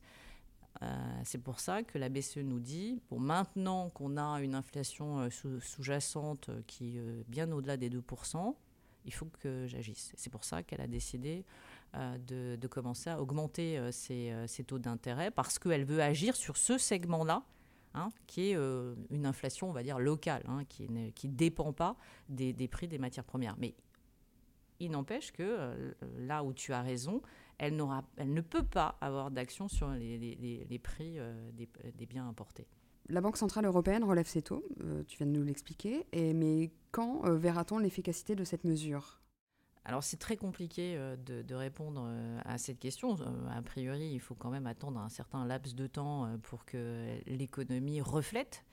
c'est 1.23 1.41
pour 1.41 1.59
ça 1.59 1.83
que 1.83 1.97
la 1.97 2.09
BCE 2.09 2.37
nous 2.37 2.59
dit, 2.59 3.01
bon, 3.09 3.19
maintenant 3.19 3.89
qu'on 3.89 4.17
a 4.17 4.41
une 4.41 4.55
inflation 4.55 5.29
sous-jacente 5.29 6.49
qui 6.67 6.97
est 6.97 7.29
bien 7.29 7.51
au-delà 7.51 7.77
des 7.77 7.89
2%, 7.89 8.55
il 9.05 9.13
faut 9.13 9.27
que 9.41 9.65
j'agisse. 9.67 10.11
C'est 10.15 10.29
pour 10.29 10.43
ça 10.43 10.63
qu'elle 10.63 10.81
a 10.81 10.87
décidé 10.87 11.45
euh, 11.95 12.57
de, 12.57 12.67
commencer 12.67 13.09
à 13.09 13.21
augmenter 13.21 13.77
euh, 13.77 13.91
ses, 13.91 14.31
euh, 14.31 14.63
taux 14.67 14.79
d'intérêt 14.79 15.31
parce 15.31 15.59
qu'elle 15.59 15.85
veut 15.85 16.01
agir 16.01 16.35
sur 16.35 16.57
ce 16.57 16.77
segment-là 16.77 17.43
hein, 17.93 18.09
qui 18.27 18.51
est 18.51 18.57
une 19.11 19.25
inflation, 19.25 19.69
on 19.69 19.71
va 19.71 19.83
dire, 19.83 19.99
locale, 19.99 20.43
hein, 20.47 20.65
qui 20.65 20.89
ne 20.89 21.09
dépend 21.23 21.71
pas 21.71 21.95
des, 22.27 22.51
des, 22.51 22.67
prix 22.67 22.87
des 22.87 22.97
matières 22.97 23.23
premières. 23.23 23.55
Mais 23.57 23.75
il 24.79 24.91
n'empêche 24.91 25.31
que 25.31 25.95
là 26.17 26.43
où 26.43 26.53
tu 26.53 26.73
as 26.73 26.81
raison, 26.81 27.21
elle, 27.57 27.81
elle 28.17 28.33
ne 28.33 28.41
peut 28.41 28.65
pas 28.65 28.97
avoir 29.01 29.31
d'action 29.31 29.67
sur 29.67 29.89
les, 29.89 30.17
les, 30.17 30.65
les 30.69 30.79
prix 30.79 31.17
des, 31.53 31.69
des, 31.93 32.05
biens 32.05 32.27
importés. 32.27 32.67
La 33.07 33.21
Banque 33.21 33.37
Centrale 33.37 33.65
Européenne 33.65 34.03
relève 34.03 34.27
ses 34.27 34.41
taux, 34.41 34.65
tu 35.07 35.17
viens 35.17 35.27
de 35.27 35.31
nous 35.31 35.43
l'expliquer, 35.43 36.05
mais 36.13 36.71
quand 36.91 37.29
verra-t-on 37.29 37.77
l'efficacité 37.79 38.35
de 38.35 38.43
cette 38.43 38.63
mesure? 38.63 39.21
Alors 39.85 40.03
c'est 40.03 40.17
très 40.17 40.35
compliqué 40.35 40.95
euh, 40.97 41.15
de, 41.15 41.55
répondre 41.55 42.05
euh, 42.07 42.39
à 42.43 42.57
cette 42.57 42.79
question. 42.79 43.15
Euh, 43.21 43.57
a 43.57 43.61
priori, 43.61 44.09
il 44.11 44.19
faut 44.19 44.33
quand 44.33 44.49
même 44.49 44.65
attendre 44.65 44.99
un 44.99 45.09
certain 45.09 45.45
laps 45.45 45.75
de 45.75 45.85
temps 45.85 46.27
pour 46.41 46.65
que 46.65 47.19
l'économie 47.27 48.01
reflète 48.01 48.64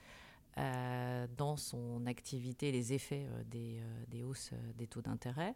dans 0.57 1.57
son 1.57 2.05
activité 2.07 2.73
les 2.73 2.93
effets 2.93 3.27
des, 3.47 4.23
hausses 4.23 4.51
des 4.77 4.87
taux 4.87 5.03
d'intérêt. 5.03 5.55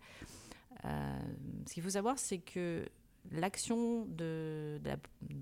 ce 0.82 1.72
qu'il 1.72 1.82
faut 1.82 1.90
savoir, 1.90 2.18
c'est 2.18 2.38
que 2.38 2.88
l'action 3.30 4.06
de, 4.06 4.80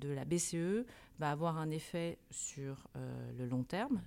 la, 0.02 0.24
BCE 0.24 0.84
va 1.18 1.30
avoir 1.30 1.58
un 1.58 1.70
effet 1.70 2.18
sur 2.30 2.88
le 3.38 3.46
long 3.46 3.62
terme. 3.62 4.00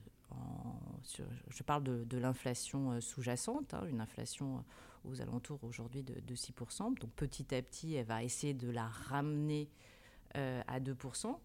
je 1.50 1.64
parle 1.64 1.84
de, 1.84 2.18
l'inflation 2.18 3.00
sous-jacente, 3.00 3.74
hein, 3.74 3.86
une 3.90 4.02
inflation 4.02 4.64
aux 5.08 5.22
alentours 5.22 5.64
aujourd'hui 5.64 6.04
de, 6.04 6.36
6%. 6.36 7.00
Donc 7.00 7.12
petit 7.16 7.54
à 7.56 7.62
petit, 7.62 7.96
elle 7.96 8.06
va 8.06 8.24
essayer 8.24 8.54
de 8.54 8.70
la 8.70 8.88
ramener 8.88 9.70
euh, 10.36 10.62
à 10.68 10.80
2%. 10.80 11.38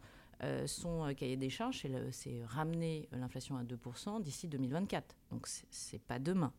Euh, 0.45 0.67
son 0.67 1.07
euh, 1.07 1.13
cahier 1.15 1.37
des 1.37 1.51
charges, 1.51 1.87
c'est 2.11 2.43
ramener 2.47 3.09
l'inflation 3.13 3.57
à 3.57 3.65
2% 3.65 4.23
d'ici 4.23 4.49
2024. 4.49 5.17
Donc 5.31 5.47
c'est 5.47 6.03
pas 6.03 6.19
demain. 6.19 6.53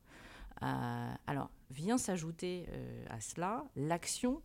alors 0.62 1.50
vient 1.72 1.98
s'ajouter 1.98 2.68
à 3.10 3.20
cela 3.20 3.66
l'action 3.76 4.42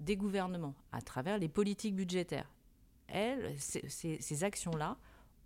des 0.00 0.16
gouvernements 0.16 0.74
à 0.90 1.00
travers 1.00 1.38
les 1.38 1.48
politiques 1.48 1.94
budgétaires. 1.94 2.50
Elles, 3.08 3.54
ces 3.58 4.44
actions-là 4.44 4.96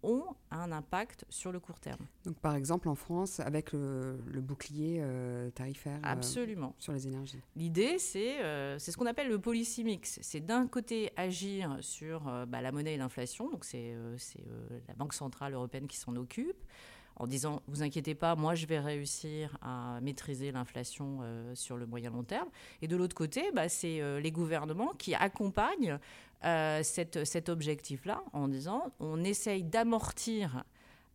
ont 0.03 0.25
un 0.51 0.73
impact 0.73 1.25
sur 1.29 1.53
le 1.53 1.61
court 1.61 1.81
terme. 1.81 2.07
Donc, 2.25 2.37
par 2.37 2.55
exemple, 2.55 2.89
en 2.89 2.95
France, 2.95 3.41
avec 3.41 3.73
le, 3.73 4.19
bouclier 4.41 4.99
euh, 5.01 5.51
tarifaire 5.51 5.99
euh, 5.99 6.13
Absolument. 6.13 6.75
sur 6.79 6.93
les 6.93 7.07
énergies. 7.07 7.41
L'idée, 7.57 7.99
c'est 7.99 8.43
euh, 8.43 8.79
c'est 8.79 8.93
ce 8.93 8.97
qu'on 8.97 9.07
appelle 9.07 9.29
le 9.29 9.39
policy 9.39 9.85
mix. 9.85 10.19
C'est 10.23 10.41
d'un 10.41 10.67
côté 10.67 11.13
agir 11.17 11.79
sur 11.81 12.23
bah, 12.47 12.61
la 12.61 12.73
monnaie 12.73 12.95
et 12.95 12.99
l'inflation, 12.99 13.51
donc 13.51 13.65
c'est 13.65 13.97
la 14.89 14.95
Banque 14.95 15.15
Centrale 15.15 15.55
Européenne 15.55 15.87
qui 15.87 15.97
s'en 15.97 16.15
occupe, 16.17 16.65
en 17.17 17.27
disant, 17.27 17.63
vous 17.67 17.83
inquiétez 17.83 18.15
pas, 18.15 18.37
moi 18.37 18.55
je 18.55 18.67
vais 18.67 18.79
réussir 18.79 19.57
à 19.63 19.99
maîtriser 20.03 20.53
l'inflation 20.53 21.21
sur 21.55 21.77
le 21.77 21.87
moyen 21.87 22.11
long 22.11 22.25
terme. 22.25 22.49
Et 22.83 22.89
de 22.89 22.97
l'autre 22.97 23.17
côté, 23.17 23.51
bah, 23.55 23.69
c'est 23.69 24.21
les 24.21 24.31
gouvernements 24.31 24.93
qui 24.99 25.15
accompagnent 25.15 25.99
euh, 26.45 26.83
cet 26.83 27.49
objectif-là 27.49 28.23
en 28.35 28.47
disant 28.47 28.93
on 29.01 29.25
essaye 29.25 29.65
d'amortir 29.65 30.65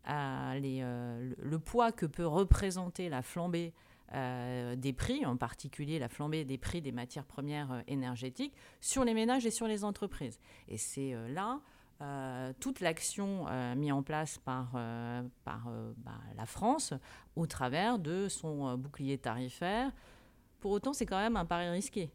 euh, 0.10 0.60
euh, 0.60 1.34
le, 1.38 1.60
poids 1.60 1.92
que 1.92 2.08
peut 2.08 2.26
représenter 2.26 3.08
la 3.08 3.22
flambée 3.22 3.74
des 4.14 4.92
prix, 4.92 5.26
en 5.26 5.38
particulier 5.38 5.98
la 5.98 6.10
flambée 6.10 6.44
des 6.44 6.58
prix 6.58 6.82
des 6.82 6.92
matières 6.92 7.24
premières 7.24 7.82
énergétiques, 7.88 8.54
sur 8.82 9.06
les 9.06 9.14
ménages 9.14 9.46
et 9.46 9.52
sur 9.52 9.68
les 9.68 9.86
entreprises. 9.86 10.38
Et 10.68 10.76
c'est 10.76 11.16
là 11.30 11.62
toute 12.60 12.80
l'action 12.80 13.46
mise 13.76 13.92
en 13.92 14.04
place 14.04 14.38
par, 14.40 14.72
par 15.44 15.70
bah, 15.98 16.20
la 16.36 16.46
France 16.46 16.94
au 17.36 17.46
travers 17.46 18.00
de 18.00 18.28
son 18.28 18.78
bouclier 18.78 19.18
tarifaire. 19.18 19.92
Pour 20.60 20.72
autant, 20.72 20.94
c'est 20.94 21.06
quand 21.06 21.20
même 21.20 21.38
un 21.38 21.46
pari 21.46 21.70
risqué. 21.70 22.12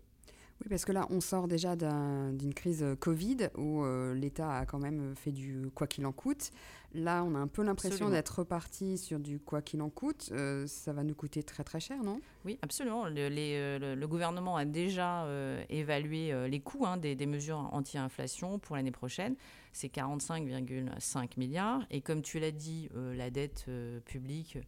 Oui, 0.61 0.69
parce 0.71 0.85
que 0.85 0.93
là, 0.93 1.07
on 1.11 1.21
sort 1.21 1.49
déjà 1.49 1.77
d'une 1.77 2.55
crise 2.55 2.83
euh, 2.83 2.97
Covid 2.97 3.49
où 3.59 3.83
euh, 3.83 4.15
l'État 4.15 4.59
a 4.59 4.67
quand 4.67 4.79
même 4.79 5.15
fait 5.15 5.33
du 5.33 5.69
quoi 5.75 5.87
qu'il 5.87 6.07
en 6.07 6.13
coûte. 6.13 6.51
Là, 6.97 7.25
on 7.25 7.35
a 7.35 7.39
un 7.39 7.47
peu 7.47 7.63
l'impression 7.63 8.11
d'être 8.11 8.41
reparti 8.41 8.99
sur 8.99 9.19
du 9.19 9.39
quoi 9.39 9.63
qu'il 9.63 9.83
en 9.83 9.91
coûte. 9.91 10.31
Euh, 10.33 10.67
ça 10.67 10.93
va 10.93 11.05
nous 11.05 11.15
coûter 11.15 11.43
très 11.43 11.65
très 11.65 11.81
cher, 11.81 12.03
non? 12.03 12.21
Oui, 12.45 12.59
absolument. 12.63 13.05
Le, 13.07 14.07
gouvernement 14.07 14.57
a 14.57 14.65
déjà 14.65 15.27
évalué 15.69 16.49
les 16.49 16.61
coûts 16.61 16.87
hein, 16.87 16.97
des, 16.97 17.15
des, 17.15 17.27
mesures 17.27 17.69
anti-inflation 17.73 18.59
pour 18.59 18.77
l'année 18.77 18.91
prochaine. 18.91 19.35
C'est 19.73 19.93
45,5 19.93 21.31
milliards. 21.37 21.85
Et 21.91 22.01
comme 22.01 22.23
tu 22.23 22.39
l'as 22.39 22.53
dit, 22.53 22.89
la 22.95 23.31
dette 23.31 23.67
publique 24.05 24.59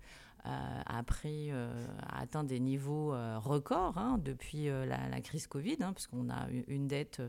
a, 0.45 1.03
pris, 1.03 1.51
euh, 1.51 1.87
a 2.03 2.23
atteint 2.23 2.45
des 2.45 2.61
niveaux 2.61 3.12
euh, 3.12 3.38
records 3.38 3.99
hein, 3.99 4.19
depuis 4.23 4.69
euh, 4.69 4.87
la, 4.87 5.21
crise 5.21 5.47
Covid, 5.47 5.77
hein, 5.81 5.93
puisqu'on 5.93 6.31
a 6.31 6.47
une 6.69 6.87
dette 6.87 7.23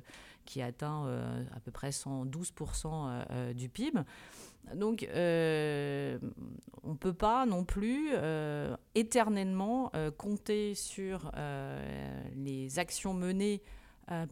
qui 0.45 0.62
atteint 0.62 1.05
à 1.55 1.59
peu 1.59 1.69
près 1.69 1.89
112% 1.89 3.53
du 3.53 3.69
PIB. 3.69 3.99
Donc, 4.75 5.08
on 5.12 6.91
ne 6.91 6.97
peut 6.99 7.13
pas 7.13 7.45
non 7.45 7.63
plus 7.63 8.10
éternellement 8.95 9.91
compter 10.17 10.75
sur 10.75 11.32
les 12.36 12.79
actions 12.79 13.13
menées 13.13 13.62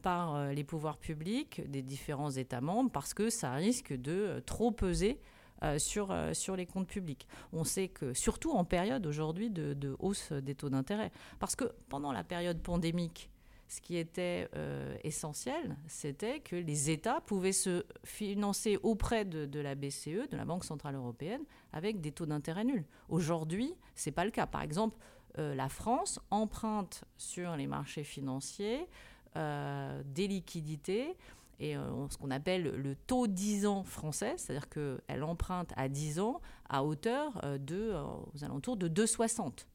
par 0.01 0.51
les 0.51 0.63
pouvoirs 0.63 0.97
publics 0.97 1.61
des 1.69 1.81
différents 1.81 2.31
États 2.31 2.61
membres 2.61 2.91
parce 2.91 3.13
que 3.13 3.29
ça 3.29 3.53
risque 3.53 3.93
de 3.93 4.41
trop 4.45 4.71
peser 4.71 5.19
euh, 5.63 5.77
euh, 5.97 6.33
sur 6.33 6.55
les 6.55 6.65
comptes 6.67 6.87
publics. 6.87 7.27
On 7.51 7.63
sait 7.63 7.87
que, 7.87 8.13
surtout 8.13 8.51
en 8.51 8.63
période 8.63 9.07
aujourd'hui 9.07 9.49
de, 9.49 9.95
hausse 9.97 10.31
des 10.31 10.53
taux 10.53 10.69
d'intérêt, 10.69 11.11
parce 11.39 11.55
que 11.55 11.65
pendant 11.89 12.11
la 12.11 12.23
période 12.23 12.61
pandémique, 12.61 13.31
ce 13.67 13.81
qui 13.81 13.97
était 13.97 14.47
euh, 14.55 14.95
essentiel, 15.03 15.77
c'était 15.87 16.39
que 16.39 16.55
les 16.55 16.89
États 16.89 17.21
pouvaient 17.21 17.51
se 17.51 17.85
financer 18.03 18.77
auprès 18.83 19.25
de, 19.25 19.59
la 19.59 19.75
BCE, 19.75 20.29
de 20.29 20.37
la 20.37 20.45
Banque 20.45 20.63
Centrale 20.63 20.95
Européenne, 20.95 21.43
avec 21.73 21.99
des 22.01 22.11
taux 22.11 22.25
d'intérêt 22.25 22.63
nuls. 22.63 22.85
Aujourd'hui, 23.09 23.73
ce 23.95 24.09
n'est 24.09 24.13
pas 24.13 24.25
le 24.25 24.31
cas. 24.31 24.47
Par 24.47 24.61
exemple, 24.61 24.97
la 25.35 25.69
France 25.69 26.19
emprunte 26.31 27.03
sur 27.15 27.55
les 27.57 27.67
marchés 27.67 28.03
financiers 28.03 28.87
des 29.35 30.27
liquidités 30.27 31.15
et 31.59 31.75
euh, 31.75 32.07
ce 32.09 32.17
qu'on 32.17 32.31
appelle 32.31 32.63
le 32.63 32.95
taux 32.95 33.27
10 33.27 33.65
ans 33.65 33.83
français, 33.83 34.35
c'est-à-dire 34.37 34.69
qu'elle 34.69 35.23
emprunte 35.23 35.71
à 35.75 35.89
10 35.89 36.19
ans 36.19 36.41
à 36.69 36.83
hauteur 36.83 37.39
euh, 37.43 37.57
de, 37.57 37.91
euh, 37.93 38.03
aux 38.33 38.43
alentours 38.43 38.77
de 38.77 38.87
2,60. 38.87 39.65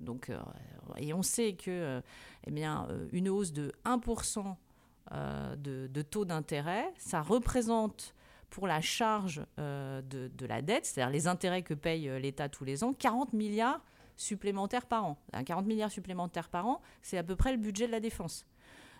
Donc, 0.00 0.30
et 0.98 1.14
on 1.14 1.22
sait 1.22 1.54
que 1.54 2.02
eh 2.46 2.50
bien, 2.50 2.86
une 3.12 3.28
hausse 3.28 3.52
de 3.52 3.72
1% 3.84 4.54
de, 5.56 6.02
taux 6.02 6.24
d'intérêt, 6.24 6.92
ça 6.98 7.22
représente 7.22 8.14
pour 8.50 8.66
la 8.66 8.80
charge 8.80 9.44
de, 9.56 10.46
la 10.46 10.62
dette, 10.62 10.86
c'est-à-dire 10.86 11.12
les 11.12 11.26
intérêts 11.26 11.62
que 11.62 11.74
paye 11.74 12.10
l'État 12.20 12.48
tous 12.48 12.64
les 12.64 12.84
ans, 12.84 12.92
40 12.92 13.32
milliards 13.32 13.80
supplémentaires 14.16 14.86
par 14.86 15.04
an. 15.04 15.18
40 15.44 15.66
milliards 15.66 15.90
supplémentaires 15.90 16.48
par 16.48 16.66
an, 16.66 16.80
c'est 17.02 17.18
à 17.18 17.22
peu 17.22 17.36
près 17.36 17.52
le 17.52 17.58
budget 17.58 17.86
de 17.86 17.92
la 17.92 18.00
défense. 18.00 18.46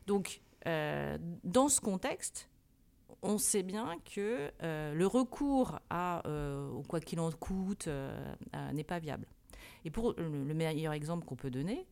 Donc, 0.06 0.40
euh, 0.66 1.18
dans 1.44 1.68
ce 1.68 1.80
contexte, 1.80 2.48
on 3.22 3.38
sait 3.38 3.62
bien 3.62 3.96
que 4.14 4.50
euh, 4.62 4.94
le 4.94 5.06
recours 5.06 5.80
à 5.90 6.26
euh, 6.26 6.82
quoi 6.88 7.00
qu'il 7.00 7.20
en 7.20 7.30
coûte 7.32 7.88
n'est 8.72 8.84
pas 8.84 8.98
viable. 8.98 9.26
Et 9.84 9.90
pour 9.90 10.14
le, 10.16 10.54
meilleur 10.54 10.92
exemple 10.92 11.26
qu'on 11.26 11.36
peut 11.36 11.50
donner, 11.50 11.86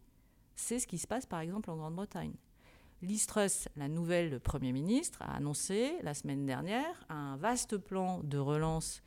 c'est 0.55 0.79
ce 0.79 0.87
qui 0.87 0.99
se 0.99 1.07
passe 1.07 1.27
par 1.27 1.41
exemple 1.41 1.71
en 1.71 1.77
Grande-Bretagne. 1.77 2.35
Liz 3.03 3.27
Truss, 3.27 3.69
la 3.77 3.89
nouvelle 3.89 4.41
Premier 4.41 4.73
ministre, 4.73 5.21
a 5.23 5.37
annoncé 5.37 5.95
la 6.03 6.15
semaine 6.15 6.47
dernière 6.47 7.05
un 7.09 7.37
vaste 7.37 7.77
plan 7.77 8.21
de 8.23 8.39
relance 8.39 9.03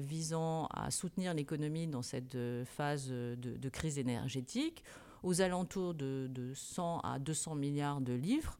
visant 0.00 0.66
à 0.66 0.90
soutenir 0.90 1.32
l'économie 1.32 1.86
dans 1.86 2.02
cette 2.02 2.36
phase 2.66 3.08
de, 3.08 3.68
crise 3.70 3.98
énergétique 3.98 4.84
aux 5.22 5.40
alentours 5.40 5.94
de, 5.94 6.26
de 6.28 6.52
100 6.52 7.00
à 7.00 7.18
200 7.18 7.54
milliards 7.54 8.00
de 8.00 8.12
livres 8.12 8.58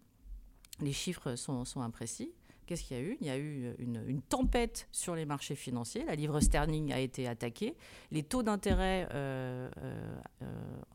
les 0.81 0.93
chiffres 0.93 1.37
sont, 1.37 1.65
imprécis. 1.77 2.33
Qu'est-ce 2.67 2.85
qu'il 2.85 2.97
y 2.97 3.01
a 3.01 3.03
eu? 3.03 3.17
Il 3.21 3.27
y 3.27 3.31
a 3.31 3.37
eu 3.37 3.75
une, 3.79 4.23
tempête 4.23 4.89
sur 4.91 5.15
les 5.15 5.27
marchés 5.27 5.55
financiers. 5.55 6.05
La 6.05 6.15
livre 6.15 6.41
sterling 6.41 6.93
a 6.93 6.99
été 6.99 7.29
attaquée. 7.29 7.77
Les 8.11 8.23
taux 8.23 8.43
d'intérêt 8.43 9.09
euh, 9.13 9.69
euh, 9.83 10.17
euh, 10.43 10.47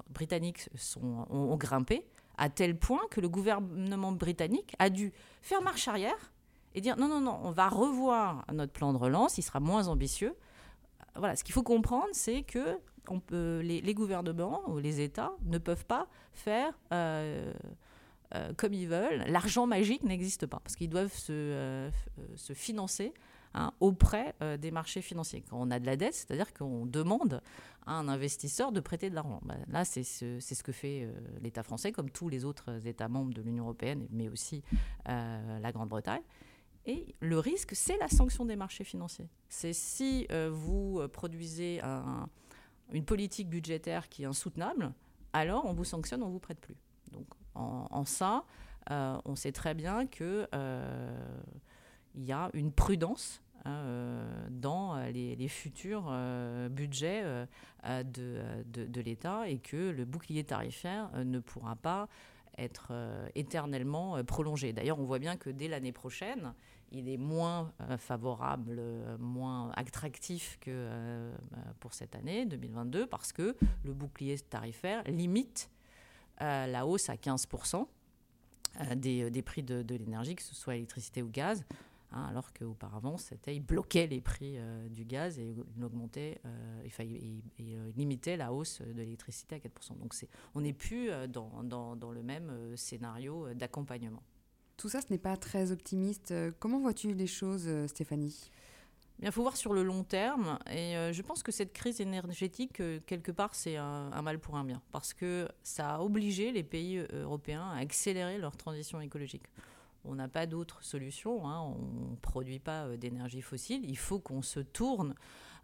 britanniques 0.10 0.70
ont, 1.02 1.56
grimpé 1.58 2.06
à 2.38 2.50
tel 2.50 2.78
point 2.78 3.02
que 3.12 3.22
le 3.22 3.30
gouvernement 3.30 4.12
britannique 4.12 4.76
a 4.80 4.90
dû 4.90 5.12
faire 5.42 5.62
marche 5.62 5.88
arrière 5.88 6.32
et 6.74 6.82
dire 6.82 6.98
non, 6.98 7.08
non, 7.08 7.20
non, 7.20 7.40
on 7.44 7.52
va 7.52 7.68
revoir 7.68 8.46
notre 8.54 8.72
plan 8.72 8.94
de 8.94 8.98
relance, 8.98 9.38
il 9.38 9.42
sera 9.42 9.60
moins 9.60 9.88
ambitieux. 9.88 10.36
Voilà, 11.16 11.36
ce 11.36 11.44
qu'il 11.44 11.54
faut 11.54 11.64
comprendre, 11.64 12.10
c'est 12.14 12.44
que 12.44 12.80
les, 13.32 13.94
gouvernements 13.94 14.62
ou 14.70 14.80
les 14.80 15.02
États 15.02 15.34
ne 15.44 15.58
peuvent 15.58 15.86
pas 15.86 16.08
faire 16.32 16.74
comme 18.58 18.74
ils 18.74 18.88
veulent. 18.88 19.24
L'argent 19.28 19.68
magique 19.68 20.04
n'existe 20.04 20.46
pas 20.46 20.60
parce 20.60 20.76
qu'ils 20.76 20.90
doivent 20.90 21.14
se, 21.14 21.32
euh, 21.32 21.90
se, 22.36 22.54
financer 22.54 23.14
hein, 23.54 23.74
auprès 23.80 24.36
des 24.60 24.72
marchés 24.72 25.02
financiers. 25.02 25.44
Quand 25.50 25.58
on 25.60 25.72
a 25.72 25.80
de 25.80 25.86
la 25.86 25.96
dette, 25.96 26.14
c'est-à-dire 26.14 26.54
qu'on 26.54 26.86
demande 26.86 27.42
à 27.86 27.94
un 27.94 28.08
investisseur 28.08 28.72
de 28.72 28.80
prêter 28.80 29.10
de 29.10 29.16
l'argent. 29.16 29.42
Bah, 29.44 29.56
là, 29.68 29.86
c'est 29.86 30.04
ce, 30.04 30.40
ce, 30.40 30.62
que 30.62 30.72
fait 30.72 31.08
l'État 31.42 31.64
français, 31.64 31.92
comme 31.92 32.10
tous 32.12 32.30
les 32.30 32.46
autres 32.46 32.86
États 32.86 33.08
membres 33.08 33.34
de 33.34 33.42
l'Union 33.42 33.64
européenne, 33.64 34.08
mais 34.12 34.30
aussi 34.30 34.64
la 35.06 35.72
Grande-Bretagne. 35.72 36.22
Et 36.86 37.16
le 37.20 37.40
risque, 37.40 37.76
c'est 37.76 37.98
la 37.98 38.08
sanction 38.08 38.46
des 38.46 38.56
marchés 38.56 38.84
financiers. 38.84 39.30
C'est 39.48 39.74
si 39.74 40.28
vous 40.52 41.02
produisez 41.12 41.82
une 42.92 43.06
politique 43.06 43.50
budgétaire 43.50 44.10
qui 44.10 44.24
est 44.24 44.28
insoutenable, 44.28 44.94
alors 45.34 45.66
on 45.66 45.74
vous 45.74 45.84
sanctionne, 45.84 46.24
on 46.24 46.28
ne 46.28 46.32
vous 46.32 46.40
prête 46.40 46.60
plus. 46.60 46.76
Donc 47.12 47.26
en, 47.56 48.06
ça, 48.06 48.46
euh, 48.92 49.18
on 49.26 49.36
sait 49.36 49.52
très 49.52 49.74
bien 49.74 50.08
qu'il 50.08 50.48
euh, 50.54 51.42
y 52.16 52.32
a 52.32 52.50
une 52.54 52.72
prudence 52.72 53.42
hein, 53.66 53.72
euh, 53.72 54.48
dans 54.50 54.98
les, 55.12 55.48
futurs 55.48 56.12
budgets 56.70 57.24
de, 57.86 58.42
de 58.66 59.02
l'État 59.02 59.48
et 59.48 59.60
que 59.60 59.90
le 59.90 60.06
bouclier 60.06 60.44
tarifaire 60.44 61.10
ne 61.24 61.40
pourra 61.40 61.76
pas 61.76 62.08
être 62.58 62.92
éternellement 63.36 64.22
prolongé. 64.26 64.74
D'ailleurs, 64.74 65.00
on 65.00 65.06
voit 65.06 65.20
bien 65.20 65.38
que 65.38 65.50
dès 65.50 65.70
l'année 65.70 65.94
prochaine, 65.94 66.54
il 66.92 67.08
est 67.08 67.18
moins 67.18 67.72
favorable, 67.98 68.82
moins 69.20 69.72
attractif 69.76 70.58
que 70.60 71.32
pour 71.80 71.94
cette 71.94 72.16
année 72.16 72.46
2022 72.46 73.08
parce 73.08 73.32
que 73.32 73.56
le 73.84 73.94
bouclier 73.94 74.38
tarifaire 74.40 75.04
limite 75.04 75.70
la 76.40 76.86
hausse 76.86 77.10
à 77.10 77.16
15% 77.16 77.88
euh, 78.80 78.96
des, 78.96 79.30
des, 79.32 79.42
prix 79.42 79.64
de, 79.64 79.96
l'énergie, 79.96 80.36
que 80.36 80.44
ce 80.44 80.56
soit 80.56 80.76
électricité 80.76 81.22
ou 81.22 81.30
gaz. 81.30 81.66
Hein, 82.12 82.26
alors 82.30 82.54
qu'auparavant, 82.54 83.18
c'était, 83.18 83.56
il 83.56 83.60
bloquait 83.60 84.08
les 84.08 84.22
prix 84.22 84.56
euh, 84.58 84.88
du 84.90 85.06
gaz 85.06 85.38
et 85.38 85.54
il 85.76 85.84
augmentait, 85.84 86.40
euh, 86.46 87.04
il, 87.04 87.42
limitait 87.96 88.38
la 88.38 88.54
hausse 88.54 88.82
de 88.82 89.02
l'électricité 89.02 89.56
à 89.56 89.60
4%. 89.60 89.98
Donc 89.98 90.14
c'est, 90.14 90.30
on 90.56 90.62
n'est 90.62 90.74
plus 90.74 91.10
dans, 91.28 91.64
dans, 91.64 92.12
le 92.12 92.24
même 92.24 92.76
scénario 92.76 93.54
d'accompagnement. 93.54 94.24
Tout 94.78 94.90
ça, 94.90 95.02
ce 95.02 95.08
n'est 95.10 95.20
pas 95.20 95.36
très 95.36 95.72
optimiste. 95.72 96.34
Comment 96.60 96.80
vois-tu 96.80 97.14
les 97.14 97.28
choses, 97.28 97.70
Stéphanie? 97.88 98.50
Il 99.28 99.32
faut 99.32 99.42
voir 99.42 99.58
sur 99.58 99.74
le 99.74 99.84
long 99.84 100.04
terme. 100.04 100.60
Et 100.72 100.96
euh, 100.96 101.12
je 101.12 101.22
pense 101.22 101.44
que 101.44 101.52
cette 101.52 101.74
crise 101.74 102.00
énergétique, 102.00 102.80
euh, 102.80 103.00
quelque 103.06 103.32
part, 103.32 103.54
c'est 103.54 103.76
un, 103.76 104.22
mal 104.22 104.40
pour 104.40 104.56
un 104.56 104.64
bien. 104.64 104.82
Parce 104.92 105.14
que 105.14 105.48
ça 105.64 105.96
a 105.96 106.00
obligé 106.00 106.52
les 106.52 106.64
pays 106.64 106.98
euh, 106.98 107.24
européens 107.24 107.70
à 107.70 107.80
accélérer 107.80 108.38
leur 108.38 108.56
transition 108.56 109.02
écologique. 109.02 109.44
On 110.06 110.16
n'a 110.16 110.30
pas 110.30 110.46
d'autre 110.46 110.82
solution. 110.84 111.48
Hein. 111.48 111.60
On 111.62 112.12
ne 112.12 112.16
produit 112.16 112.60
pas 112.60 112.96
d'énergie 112.96 113.42
fossile. 113.42 113.84
Il 113.90 113.98
faut 113.98 114.20
qu'on 114.20 114.42
se 114.42 114.62
tourne 114.62 115.16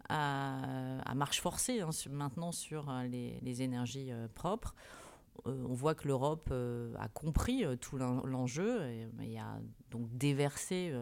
à, 0.09 1.13
marche 1.15 1.41
forcée 1.41 1.79
hein, 1.79 1.89
maintenant 2.11 2.51
sur 2.51 2.91
les, 3.09 3.61
énergies 3.61 4.11
propres. 4.35 4.75
on 5.45 5.73
voit 5.73 5.95
que 5.95 6.07
l'Europe 6.07 6.53
a 6.99 7.07
compris 7.07 7.63
tout 7.79 7.97
l'enjeu 7.97 8.83
et, 9.21 9.39
a 9.39 9.57
donc 9.89 10.15
déversé 10.15 10.93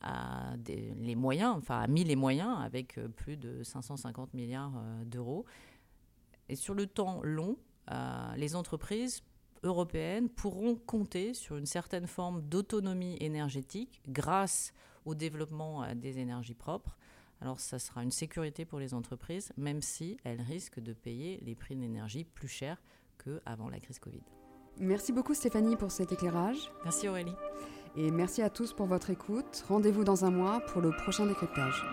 a 0.00 0.56
les 0.66 1.14
moyens, 1.14 1.56
enfin 1.56 1.80
a 1.80 1.86
mis 1.86 2.04
les 2.04 2.16
moyens 2.16 2.58
avec 2.60 2.98
euh, 2.98 3.08
plus 3.08 3.36
de 3.36 3.62
550 3.62 4.34
milliards 4.34 4.72
euh, 4.76 5.04
d'euros. 5.04 5.44
Et 6.48 6.56
sur 6.56 6.74
le 6.74 6.86
temps 6.86 7.20
long, 7.22 7.56
euh, 7.90 8.34
les 8.36 8.56
entreprises 8.56 9.22
européennes 9.62 10.28
pourront 10.28 10.74
compter 10.74 11.34
sur 11.34 11.56
une 11.56 11.66
certaine 11.66 12.06
forme 12.06 12.42
d'autonomie 12.42 13.16
énergétique 13.20 14.00
grâce 14.08 14.72
au 15.04 15.14
développement 15.14 15.94
des 15.94 16.18
énergies 16.18 16.54
propres. 16.54 16.96
Alors 17.40 17.60
ça 17.60 17.78
sera 17.78 18.02
une 18.02 18.10
sécurité 18.10 18.64
pour 18.64 18.78
les 18.78 18.94
entreprises, 18.94 19.52
même 19.56 19.82
si 19.82 20.16
elles 20.24 20.40
risquent 20.40 20.80
de 20.80 20.92
payer 20.92 21.40
les 21.42 21.54
prix 21.54 21.76
de 21.76 21.80
l'énergie 21.80 22.24
plus 22.24 22.48
chers 22.48 22.82
qu'avant 23.22 23.68
la 23.68 23.80
crise 23.80 23.98
Covid. 23.98 24.22
Merci 24.78 25.12
beaucoup 25.12 25.34
Stéphanie 25.34 25.76
pour 25.76 25.92
cet 25.92 26.12
éclairage. 26.12 26.70
Merci 26.84 27.08
Aurélie. 27.08 27.34
Et 27.96 28.10
merci 28.10 28.40
à 28.40 28.50
tous 28.50 28.72
pour 28.72 28.86
votre 28.86 29.10
écoute. 29.10 29.64
Rendez-vous 29.68 30.04
dans 30.04 30.24
un 30.24 30.30
mois 30.30 30.60
pour 30.60 30.80
le 30.80 30.90
prochain 30.90 31.26
décryptage. 31.26 31.84